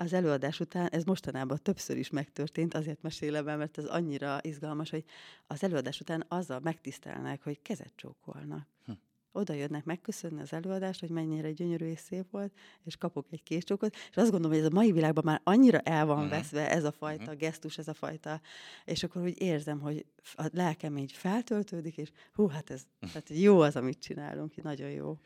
az 0.00 0.12
előadás 0.12 0.60
után, 0.60 0.88
ez 0.88 1.04
mostanában 1.04 1.58
többször 1.62 1.96
is 1.96 2.10
megtörtént, 2.10 2.74
azért 2.74 3.02
mesélem 3.02 3.48
el, 3.48 3.56
mert 3.56 3.78
ez 3.78 3.84
annyira 3.84 4.38
izgalmas, 4.42 4.90
hogy 4.90 5.04
az 5.46 5.62
előadás 5.62 6.00
után 6.00 6.24
azzal 6.28 6.60
megtisztelnek, 6.60 7.42
hogy 7.42 7.62
kezet 7.62 7.92
csókolnak. 7.96 8.66
Hm. 8.84 8.92
Oda 9.32 9.52
jönnek 9.52 9.84
megköszönni 9.84 10.40
az 10.40 10.52
előadást, 10.52 11.00
hogy 11.00 11.10
mennyire 11.10 11.52
gyönyörű 11.52 11.86
és 11.86 11.98
szép 11.98 12.30
volt, 12.30 12.52
és 12.84 12.96
kapok 12.96 13.26
egy 13.30 13.42
késcsókot, 13.42 13.94
és 13.94 14.16
azt 14.16 14.30
gondolom, 14.30 14.50
hogy 14.50 14.60
ez 14.64 14.70
a 14.72 14.74
mai 14.74 14.92
világban 14.92 15.24
már 15.24 15.40
annyira 15.44 15.78
el 15.78 16.06
van 16.06 16.16
uh-huh. 16.16 16.30
veszve 16.30 16.70
ez 16.70 16.84
a 16.84 16.92
fajta 16.92 17.22
uh-huh. 17.22 17.38
gesztus, 17.38 17.78
ez 17.78 17.88
a 17.88 17.94
fajta, 17.94 18.40
és 18.84 19.02
akkor 19.02 19.22
úgy 19.22 19.40
érzem, 19.42 19.80
hogy 19.80 20.06
a 20.34 20.48
lelkem 20.52 20.96
így 20.96 21.12
feltöltődik, 21.12 21.96
és 21.96 22.10
hú, 22.32 22.46
hát 22.46 22.70
ez 22.70 22.82
hát 23.12 23.28
jó 23.28 23.60
az, 23.60 23.76
amit 23.76 23.98
csinálunk, 23.98 24.62
nagyon 24.62 24.90
jó. 24.90 25.18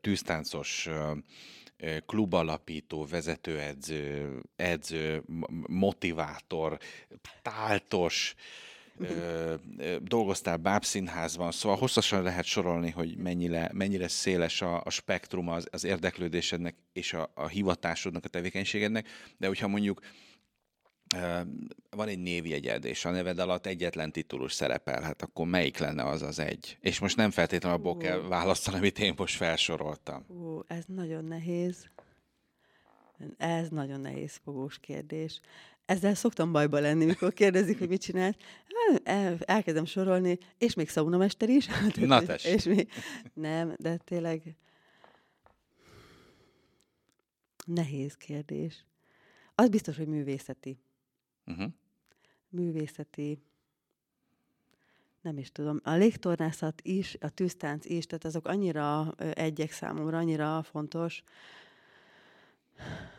Tűztáncos 0.00 0.88
klubalapító, 2.06 3.06
vezetőedző, 3.06 4.40
edző, 4.56 5.22
motivátor, 5.66 6.78
táltos, 7.42 8.34
ö, 8.98 9.54
dolgoztál 9.98 10.56
bábszínházban, 10.56 11.52
szóval 11.52 11.78
hosszasan 11.78 12.22
lehet 12.22 12.44
sorolni, 12.44 12.90
hogy 12.90 13.16
mennyire, 13.16 13.70
mennyire 13.72 14.08
széles 14.08 14.62
a, 14.62 14.82
a 14.84 14.90
spektrum 14.90 15.48
az, 15.48 15.66
az 15.70 15.84
érdeklődésednek 15.84 16.74
és 16.92 17.12
a, 17.12 17.30
a 17.34 17.46
hivatásodnak, 17.46 18.24
a 18.24 18.28
tevékenységednek, 18.28 19.08
de 19.36 19.46
hogyha 19.46 19.68
mondjuk 19.68 20.00
van 21.90 22.08
egy 22.08 22.18
névjegyed, 22.18 22.84
és 22.84 23.04
a 23.04 23.10
neved 23.10 23.38
alatt 23.38 23.66
egyetlen 23.66 24.12
titulus 24.12 24.52
szerepelhet, 24.52 25.22
akkor 25.22 25.46
melyik 25.46 25.78
lenne 25.78 26.04
az 26.04 26.22
az 26.22 26.38
egy? 26.38 26.78
És 26.80 26.98
most 26.98 27.16
nem 27.16 27.30
feltétlenül 27.30 27.78
abból 27.78 27.96
kell 27.96 28.18
választani, 28.18 28.76
amit 28.76 28.98
én 28.98 29.14
most 29.16 29.36
felsoroltam. 29.36 30.24
Ú, 30.28 30.60
ez 30.66 30.84
nagyon 30.86 31.24
nehéz. 31.24 31.88
Ez 33.36 33.68
nagyon 33.68 34.00
nehéz 34.00 34.40
fogós 34.44 34.78
kérdés. 34.78 35.40
Ezzel 35.84 36.14
szoktam 36.14 36.52
bajba 36.52 36.78
lenni, 36.78 37.04
mikor 37.04 37.32
kérdezik, 37.32 37.78
hogy 37.78 37.88
mit 37.88 38.00
csinált. 38.00 38.42
El, 39.02 39.38
elkezdem 39.40 39.84
sorolni, 39.84 40.38
és 40.58 40.74
még 40.74 40.88
szaunamester 40.88 41.48
is. 41.48 41.66
Na 41.94 42.22
tess. 42.22 42.44
És 42.44 42.64
még, 42.64 42.88
nem, 43.34 43.74
de 43.78 43.96
tényleg 43.96 44.56
nehéz 47.64 48.14
kérdés. 48.14 48.84
Az 49.54 49.68
biztos, 49.68 49.96
hogy 49.96 50.06
művészeti. 50.06 50.78
Uh-huh. 51.46 51.72
Művészeti, 52.48 53.38
nem 55.20 55.38
is 55.38 55.52
tudom, 55.52 55.80
a 55.82 55.92
légtornászat 55.92 56.82
is, 56.82 57.16
a 57.20 57.28
tűztánc 57.28 57.84
is, 57.84 58.06
tehát 58.06 58.24
azok 58.24 58.46
annyira 58.46 59.14
egyek 59.18 59.70
számomra, 59.70 60.18
annyira 60.18 60.62
fontos. 60.62 61.22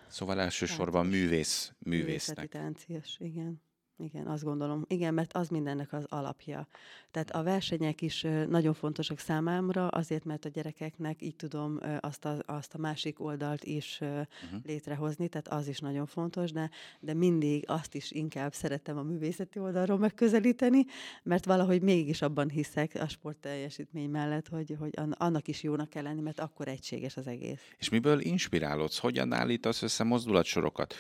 Szóval 0.08 0.40
elsősorban 0.40 1.06
művész, 1.06 1.74
művésznek. 1.80 2.50
Táncias, 2.50 3.18
igen. 3.20 3.62
Igen, 3.98 4.28
azt 4.28 4.44
gondolom. 4.44 4.86
Igen, 4.88 5.14
mert 5.14 5.34
az 5.34 5.48
mindennek 5.48 5.94
az 5.94 6.06
alapja. 6.10 6.68
Tehát 7.12 7.32
a 7.32 7.44
versenyek 7.44 8.02
is 8.02 8.22
nagyon 8.50 8.74
fontosak 8.74 9.20
számámra, 9.20 9.88
azért, 9.88 10.26
mert 10.26 10.46
a 10.46 10.50
gyerekeknek 10.50 11.22
így 11.22 11.36
tudom 11.36 11.80
azt 12.00 12.26
a, 12.26 12.38
azt 12.46 12.74
a 12.74 12.78
másik 12.78 13.20
oldalt 13.20 13.64
is 13.64 14.00
uh-huh. 14.02 14.60
létrehozni, 14.66 15.28
tehát 15.28 15.48
az 15.48 15.68
is 15.68 15.80
nagyon 15.80 16.06
fontos, 16.06 16.52
de, 16.52 16.70
de 17.00 17.14
mindig 17.14 17.64
azt 17.68 17.96
is 17.96 18.12
inkább 18.12 18.54
szeretem 18.54 18.98
a 18.98 19.02
művészeti 19.02 19.60
oldalról 19.60 19.98
megközelíteni, 19.98 20.86
mert 21.24 21.46
valahogy 21.46 21.82
mégis 21.82 22.22
abban 22.22 22.50
hiszek 22.50 22.96
a 23.00 23.08
sport 23.08 23.38
teljesítmény 23.38 24.10
mellett, 24.10 24.48
hogy, 24.48 24.76
hogy 24.80 24.94
annak 25.12 25.48
is 25.48 25.64
jónak 25.64 25.90
kell 25.90 26.04
lenni, 26.04 26.22
mert 26.22 26.40
akkor 26.40 26.68
egységes 26.68 27.18
az 27.18 27.28
egész. 27.28 27.62
És 27.78 27.90
miből 27.90 28.20
inspirálódsz? 28.20 28.98
Hogyan 28.98 29.34
állítasz 29.34 29.82
össze 29.82 30.04
mozdulatsorokat? 30.04 30.94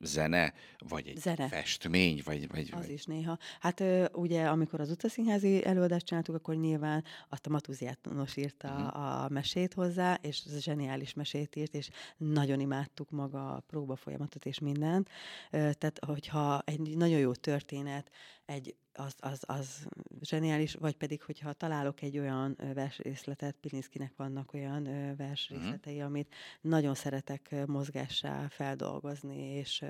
Zene, 0.00 0.52
vagy 0.88 1.08
egy 1.08 1.16
zene. 1.16 1.48
festmény, 1.48 2.22
vagy, 2.24 2.48
vagy... 2.48 2.70
Az 2.72 2.80
vagy... 2.80 2.90
is 2.90 3.04
néha. 3.04 3.38
Hát 3.60 3.82
ugye, 4.12 4.46
amikor 4.46 4.80
az 4.80 4.90
utcaszínházi 4.90 5.64
előadást 5.64 6.06
csináltuk, 6.06 6.34
akkor 6.34 6.54
nyilván 6.54 7.04
azt 7.28 7.46
a 7.46 7.50
Matúzi 7.50 7.84
János 7.84 8.36
írta 8.36 8.68
uh-huh. 8.68 9.24
a 9.24 9.28
mesét 9.28 9.74
hozzá, 9.74 10.18
és 10.22 10.42
ez 10.46 10.62
zseniális 10.62 11.14
mesét 11.14 11.56
írt, 11.56 11.74
és 11.74 11.90
nagyon 12.16 12.60
imádtuk 12.60 13.10
maga 13.10 13.54
a 13.54 13.60
próba 13.60 13.96
folyamatot 13.96 14.46
és 14.46 14.58
mindent. 14.58 15.08
Tehát, 15.50 15.98
hogyha 16.06 16.62
egy 16.64 16.96
nagyon 16.96 17.18
jó 17.18 17.32
történet, 17.32 18.10
egy 18.46 18.76
az, 18.92 19.14
az, 19.18 19.42
az 19.46 19.86
zseniális, 20.20 20.74
vagy 20.74 20.96
pedig, 20.96 21.22
hogyha 21.22 21.52
találok 21.52 22.02
egy 22.02 22.18
olyan 22.18 22.58
versrészletet, 22.74 23.56
Pilinszkinek 23.60 24.12
vannak 24.16 24.54
olyan 24.54 24.88
versrészletei, 25.16 26.00
mm. 26.00 26.04
amit 26.04 26.34
nagyon 26.60 26.94
szeretek 26.94 27.54
mozgássá 27.66 28.48
feldolgozni, 28.48 29.36
és 29.36 29.84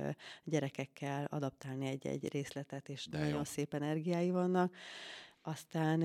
gyerekekkel 0.45 1.25
adaptálni 1.25 1.87
egy-egy 1.87 2.33
részletet, 2.33 2.89
és 2.89 3.07
De 3.07 3.19
nagyon 3.19 3.37
jó. 3.37 3.45
szép 3.45 3.75
energiái 3.75 4.31
vannak. 4.31 4.75
Aztán 5.43 6.03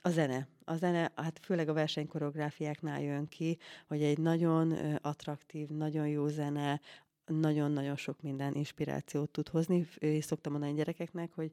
a 0.00 0.10
zene. 0.10 0.48
A 0.64 0.74
zene, 0.74 1.12
hát 1.14 1.38
főleg 1.42 1.68
a 1.68 1.72
versenykoreográfiáknál 1.72 3.02
jön 3.02 3.28
ki, 3.28 3.58
hogy 3.86 4.02
egy 4.02 4.18
nagyon 4.18 4.72
attraktív, 5.02 5.68
nagyon 5.68 6.08
jó 6.08 6.28
zene, 6.28 6.80
nagyon-nagyon 7.28 7.96
sok 7.96 8.22
minden 8.22 8.54
inspirációt 8.54 9.30
tud 9.30 9.48
hozni, 9.48 9.88
és 9.98 10.24
szoktam 10.24 10.52
mondani 10.52 10.74
gyerekeknek, 10.74 11.32
hogy 11.34 11.52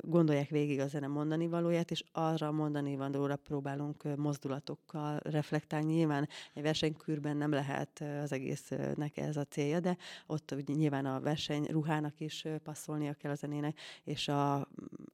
gondolják 0.00 0.48
végig 0.48 0.80
a 0.80 0.86
zene 0.86 1.06
mondani 1.06 1.46
valóját, 1.46 1.90
és 1.90 2.04
arra 2.12 2.52
mondani 2.52 2.96
valóra 2.96 3.36
próbálunk 3.36 4.16
mozdulatokkal 4.16 5.18
reflektálni. 5.22 5.92
Nyilván 5.92 6.28
egy 6.54 6.62
versenykürben 6.62 7.36
nem 7.36 7.50
lehet 7.50 8.04
az 8.22 8.32
egésznek 8.32 9.16
ez 9.16 9.36
a 9.36 9.44
célja, 9.44 9.80
de 9.80 9.96
ott 10.26 10.54
nyilván 10.66 11.06
a 11.06 11.20
versenyruhának 11.20 12.20
is 12.20 12.44
passzolnia 12.62 13.14
kell 13.14 13.30
a 13.30 13.34
zenének, 13.34 13.78
és 14.04 14.28
a, 14.28 14.56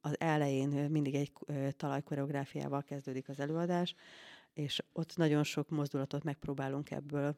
az 0.01 0.19
elején 0.19 0.89
mindig 0.91 1.15
egy 1.15 1.31
talajkoreográfiával 1.77 2.83
kezdődik 2.83 3.29
az 3.29 3.39
előadás, 3.39 3.95
és 4.53 4.83
ott 4.91 5.17
nagyon 5.17 5.43
sok 5.43 5.69
mozdulatot 5.69 6.23
megpróbálunk 6.23 6.91
ebből 6.91 7.35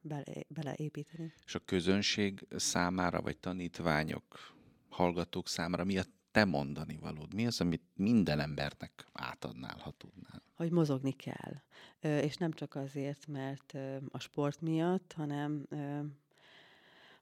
bele, 0.00 0.44
beleépíteni. 0.48 1.32
És 1.46 1.54
a 1.54 1.58
közönség 1.58 2.46
számára, 2.56 3.20
vagy 3.20 3.38
tanítványok, 3.38 4.54
hallgatók 4.88 5.48
számára 5.48 5.84
mi 5.84 5.98
a 5.98 6.02
te 6.30 6.44
mondani 6.44 6.98
valód? 7.00 7.34
Mi 7.34 7.46
az, 7.46 7.60
amit 7.60 7.82
minden 7.94 8.40
embernek 8.40 9.06
átadnál, 9.12 9.76
ha 9.78 9.90
tudnál? 9.90 10.42
Hogy 10.54 10.70
mozogni 10.70 11.12
kell. 11.12 11.62
És 12.00 12.36
nem 12.36 12.52
csak 12.52 12.74
azért, 12.74 13.26
mert 13.26 13.78
a 14.08 14.18
sport 14.18 14.60
miatt, 14.60 15.12
hanem 15.12 15.66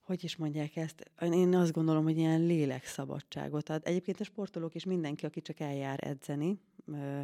hogy 0.08 0.24
is 0.24 0.36
mondják 0.36 0.76
ezt, 0.76 1.10
én 1.20 1.54
azt 1.54 1.72
gondolom, 1.72 2.04
hogy 2.04 2.18
ilyen 2.18 2.40
lélekszabadságot 2.40 3.68
ad. 3.68 3.82
Egyébként 3.84 4.20
a 4.20 4.24
sportolók 4.24 4.74
is 4.74 4.84
mindenki, 4.84 5.26
aki 5.26 5.40
csak 5.40 5.60
eljár 5.60 5.98
edzeni, 6.06 6.58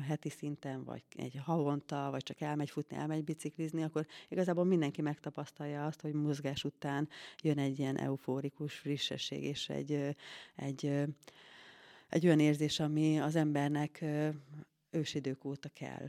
heti 0.07 0.29
szinten, 0.29 0.85
vagy 0.85 1.03
egy 1.16 1.40
havonta, 1.44 2.09
vagy 2.11 2.23
csak 2.23 2.40
elmegy 2.40 2.70
futni, 2.70 2.97
elmegy 2.97 3.25
biciklizni, 3.25 3.83
akkor 3.83 4.07
igazából 4.29 4.64
mindenki 4.64 5.03
megtapasztalja 5.03 5.87
azt, 5.87 6.01
hogy 6.01 6.12
mozgás 6.12 6.64
után 6.64 7.09
jön 7.42 7.59
egy 7.59 7.79
ilyen 7.79 7.99
eufórikus 7.99 8.75
frissesség, 8.75 9.44
és 9.44 9.68
egy, 9.68 10.16
egy, 10.57 10.87
egy 12.09 12.27
olyan 12.27 12.40
érzés, 12.40 12.81
ami 12.81 13.20
az 13.20 13.37
embernek 13.37 14.05
ősidők 14.90 15.44
óta 15.44 15.68
kell 15.68 16.09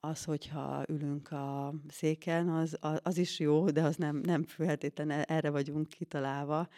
az, 0.00 0.24
hogyha 0.24 0.84
ülünk 0.88 1.30
a 1.30 1.74
széken, 1.88 2.48
az, 2.48 2.78
az 3.02 3.18
is 3.18 3.38
jó, 3.38 3.70
de 3.70 3.82
az 3.82 3.96
nem, 3.96 4.16
nem 4.16 4.44
feltétlenül 4.44 5.14
erre 5.14 5.50
vagyunk 5.50 5.88
kitalálva, 5.88 6.68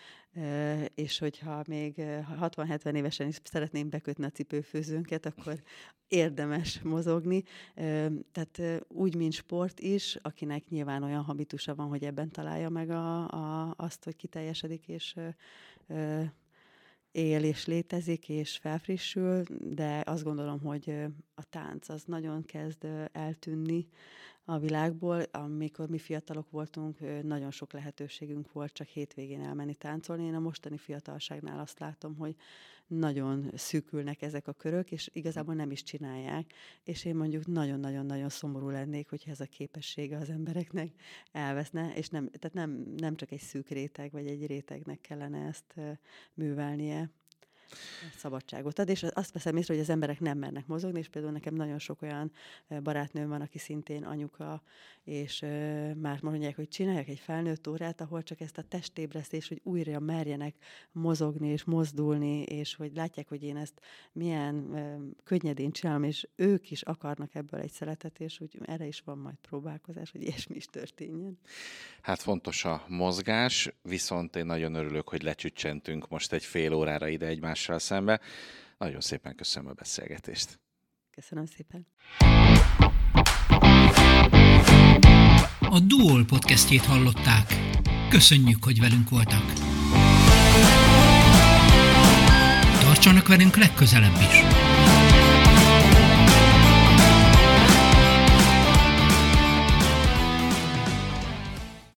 és 0.94 1.18
hogyha 1.18 1.62
még 1.68 1.94
60-70 2.40 2.94
évesen 2.94 3.26
is 3.26 3.40
szeretném 3.44 3.88
bekötni 3.88 4.24
a 4.24 4.30
cipőfőzőnket, 4.30 5.26
akkor 5.26 5.62
érdemes 6.08 6.80
mozogni. 6.80 7.42
Tehát 8.32 8.82
úgy, 8.88 9.14
mint 9.14 9.32
sport 9.32 9.80
is, 9.80 10.18
akinek 10.22 10.68
nyilván 10.68 11.02
olyan 11.02 11.22
habitusa 11.22 11.74
van, 11.74 11.88
hogy 11.88 12.04
ebben 12.04 12.30
találja 12.30 12.68
meg 12.68 12.90
a, 12.90 13.28
a, 13.28 13.74
azt, 13.76 14.04
hogy 14.04 14.16
kiteljesedik, 14.16 14.88
és 14.88 15.16
él 17.12 17.44
és 17.44 17.66
létezik, 17.66 18.28
és 18.28 18.56
felfrissül, 18.56 19.42
de 19.60 20.02
azt 20.06 20.24
gondolom, 20.24 20.60
hogy 20.60 20.90
a 21.34 21.44
tánc 21.50 21.88
az 21.88 22.02
nagyon 22.04 22.44
kezd 22.44 22.86
eltűnni 23.12 23.88
a 24.44 24.58
világból. 24.58 25.22
Amikor 25.30 25.88
mi 25.88 25.98
fiatalok 25.98 26.50
voltunk, 26.50 27.22
nagyon 27.22 27.50
sok 27.50 27.72
lehetőségünk 27.72 28.52
volt 28.52 28.72
csak 28.72 28.86
hétvégén 28.86 29.40
elmenni 29.40 29.74
táncolni. 29.74 30.24
Én 30.24 30.34
a 30.34 30.40
mostani 30.40 30.76
fiatalságnál 30.76 31.58
azt 31.60 31.78
látom, 31.78 32.16
hogy 32.16 32.36
nagyon 32.88 33.50
szűkülnek 33.54 34.22
ezek 34.22 34.48
a 34.48 34.52
körök, 34.52 34.90
és 34.90 35.10
igazából 35.12 35.54
nem 35.54 35.70
is 35.70 35.82
csinálják. 35.82 36.52
És 36.84 37.04
én 37.04 37.16
mondjuk 37.16 37.46
nagyon-nagyon-nagyon 37.46 38.28
szomorú 38.28 38.68
lennék, 38.68 39.08
hogyha 39.08 39.30
ez 39.30 39.40
a 39.40 39.46
képessége 39.46 40.16
az 40.16 40.30
embereknek 40.30 40.92
elveszne, 41.32 41.92
és 41.94 42.08
nem, 42.08 42.30
tehát 42.30 42.56
nem, 42.56 42.94
nem 42.96 43.16
csak 43.16 43.30
egy 43.30 43.40
szűk 43.40 43.68
réteg, 43.68 44.12
vagy 44.12 44.26
egy 44.26 44.46
rétegnek 44.46 45.00
kellene 45.00 45.46
ezt 45.46 45.74
művelnie 46.34 47.10
szabadságot 48.16 48.78
ad, 48.78 48.88
és 48.88 49.02
azt 49.02 49.32
veszem 49.32 49.56
észre, 49.56 49.74
hogy 49.74 49.82
az 49.82 49.90
emberek 49.90 50.20
nem 50.20 50.38
mernek 50.38 50.66
mozogni, 50.66 50.98
és 50.98 51.08
például 51.08 51.32
nekem 51.32 51.54
nagyon 51.54 51.78
sok 51.78 52.02
olyan 52.02 52.32
barátnőm 52.82 53.28
van, 53.28 53.40
aki 53.40 53.58
szintén 53.58 54.04
anyuka, 54.04 54.62
és 55.04 55.40
már 55.96 56.18
mondják, 56.22 56.56
hogy 56.56 56.68
csináljak 56.68 57.08
egy 57.08 57.18
felnőtt 57.18 57.68
órát, 57.68 58.00
ahol 58.00 58.22
csak 58.22 58.40
ezt 58.40 58.58
a 58.58 58.62
testébresztés, 58.62 59.48
hogy 59.48 59.60
újra 59.62 60.00
merjenek 60.00 60.54
mozogni 60.92 61.48
és 61.48 61.64
mozdulni, 61.64 62.42
és 62.42 62.74
hogy 62.74 62.94
látják, 62.94 63.28
hogy 63.28 63.42
én 63.42 63.56
ezt 63.56 63.80
milyen 64.12 64.76
könnyedén 65.24 65.70
csinálom, 65.70 66.02
és 66.02 66.28
ők 66.36 66.70
is 66.70 66.82
akarnak 66.82 67.34
ebből 67.34 67.60
egy 67.60 67.70
szeletet, 67.70 68.20
és 68.20 68.40
úgy 68.40 68.58
erre 68.64 68.86
is 68.86 69.00
van 69.00 69.18
majd 69.18 69.36
próbálkozás, 69.36 70.10
hogy 70.10 70.22
ilyesmi 70.22 70.56
is 70.56 70.64
történjen. 70.64 71.38
Hát 72.00 72.20
fontos 72.20 72.64
a 72.64 72.84
mozgás, 72.88 73.70
viszont 73.82 74.36
én 74.36 74.46
nagyon 74.46 74.74
örülök, 74.74 75.08
hogy 75.08 75.22
lecsüccsentünk 75.22 76.08
most 76.08 76.32
egy 76.32 76.44
fél 76.44 76.72
órára 76.72 77.08
ide 77.08 77.32
egymással 77.58 77.78
szembe. 77.78 78.20
Nagyon 78.78 79.00
szépen 79.00 79.34
köszönöm 79.34 79.68
a 79.68 79.72
beszélgetést. 79.72 80.60
Köszönöm 81.10 81.46
szépen. 81.46 81.86
A 85.60 85.80
Duol 85.80 86.24
podcastjét 86.24 86.84
hallották. 86.84 87.54
Köszönjük, 88.08 88.64
hogy 88.64 88.80
velünk 88.80 89.08
voltak. 89.10 89.52
Tartsanak 92.80 93.28
velünk 93.28 93.56
legközelebb 93.56 94.16
is! 94.16 94.67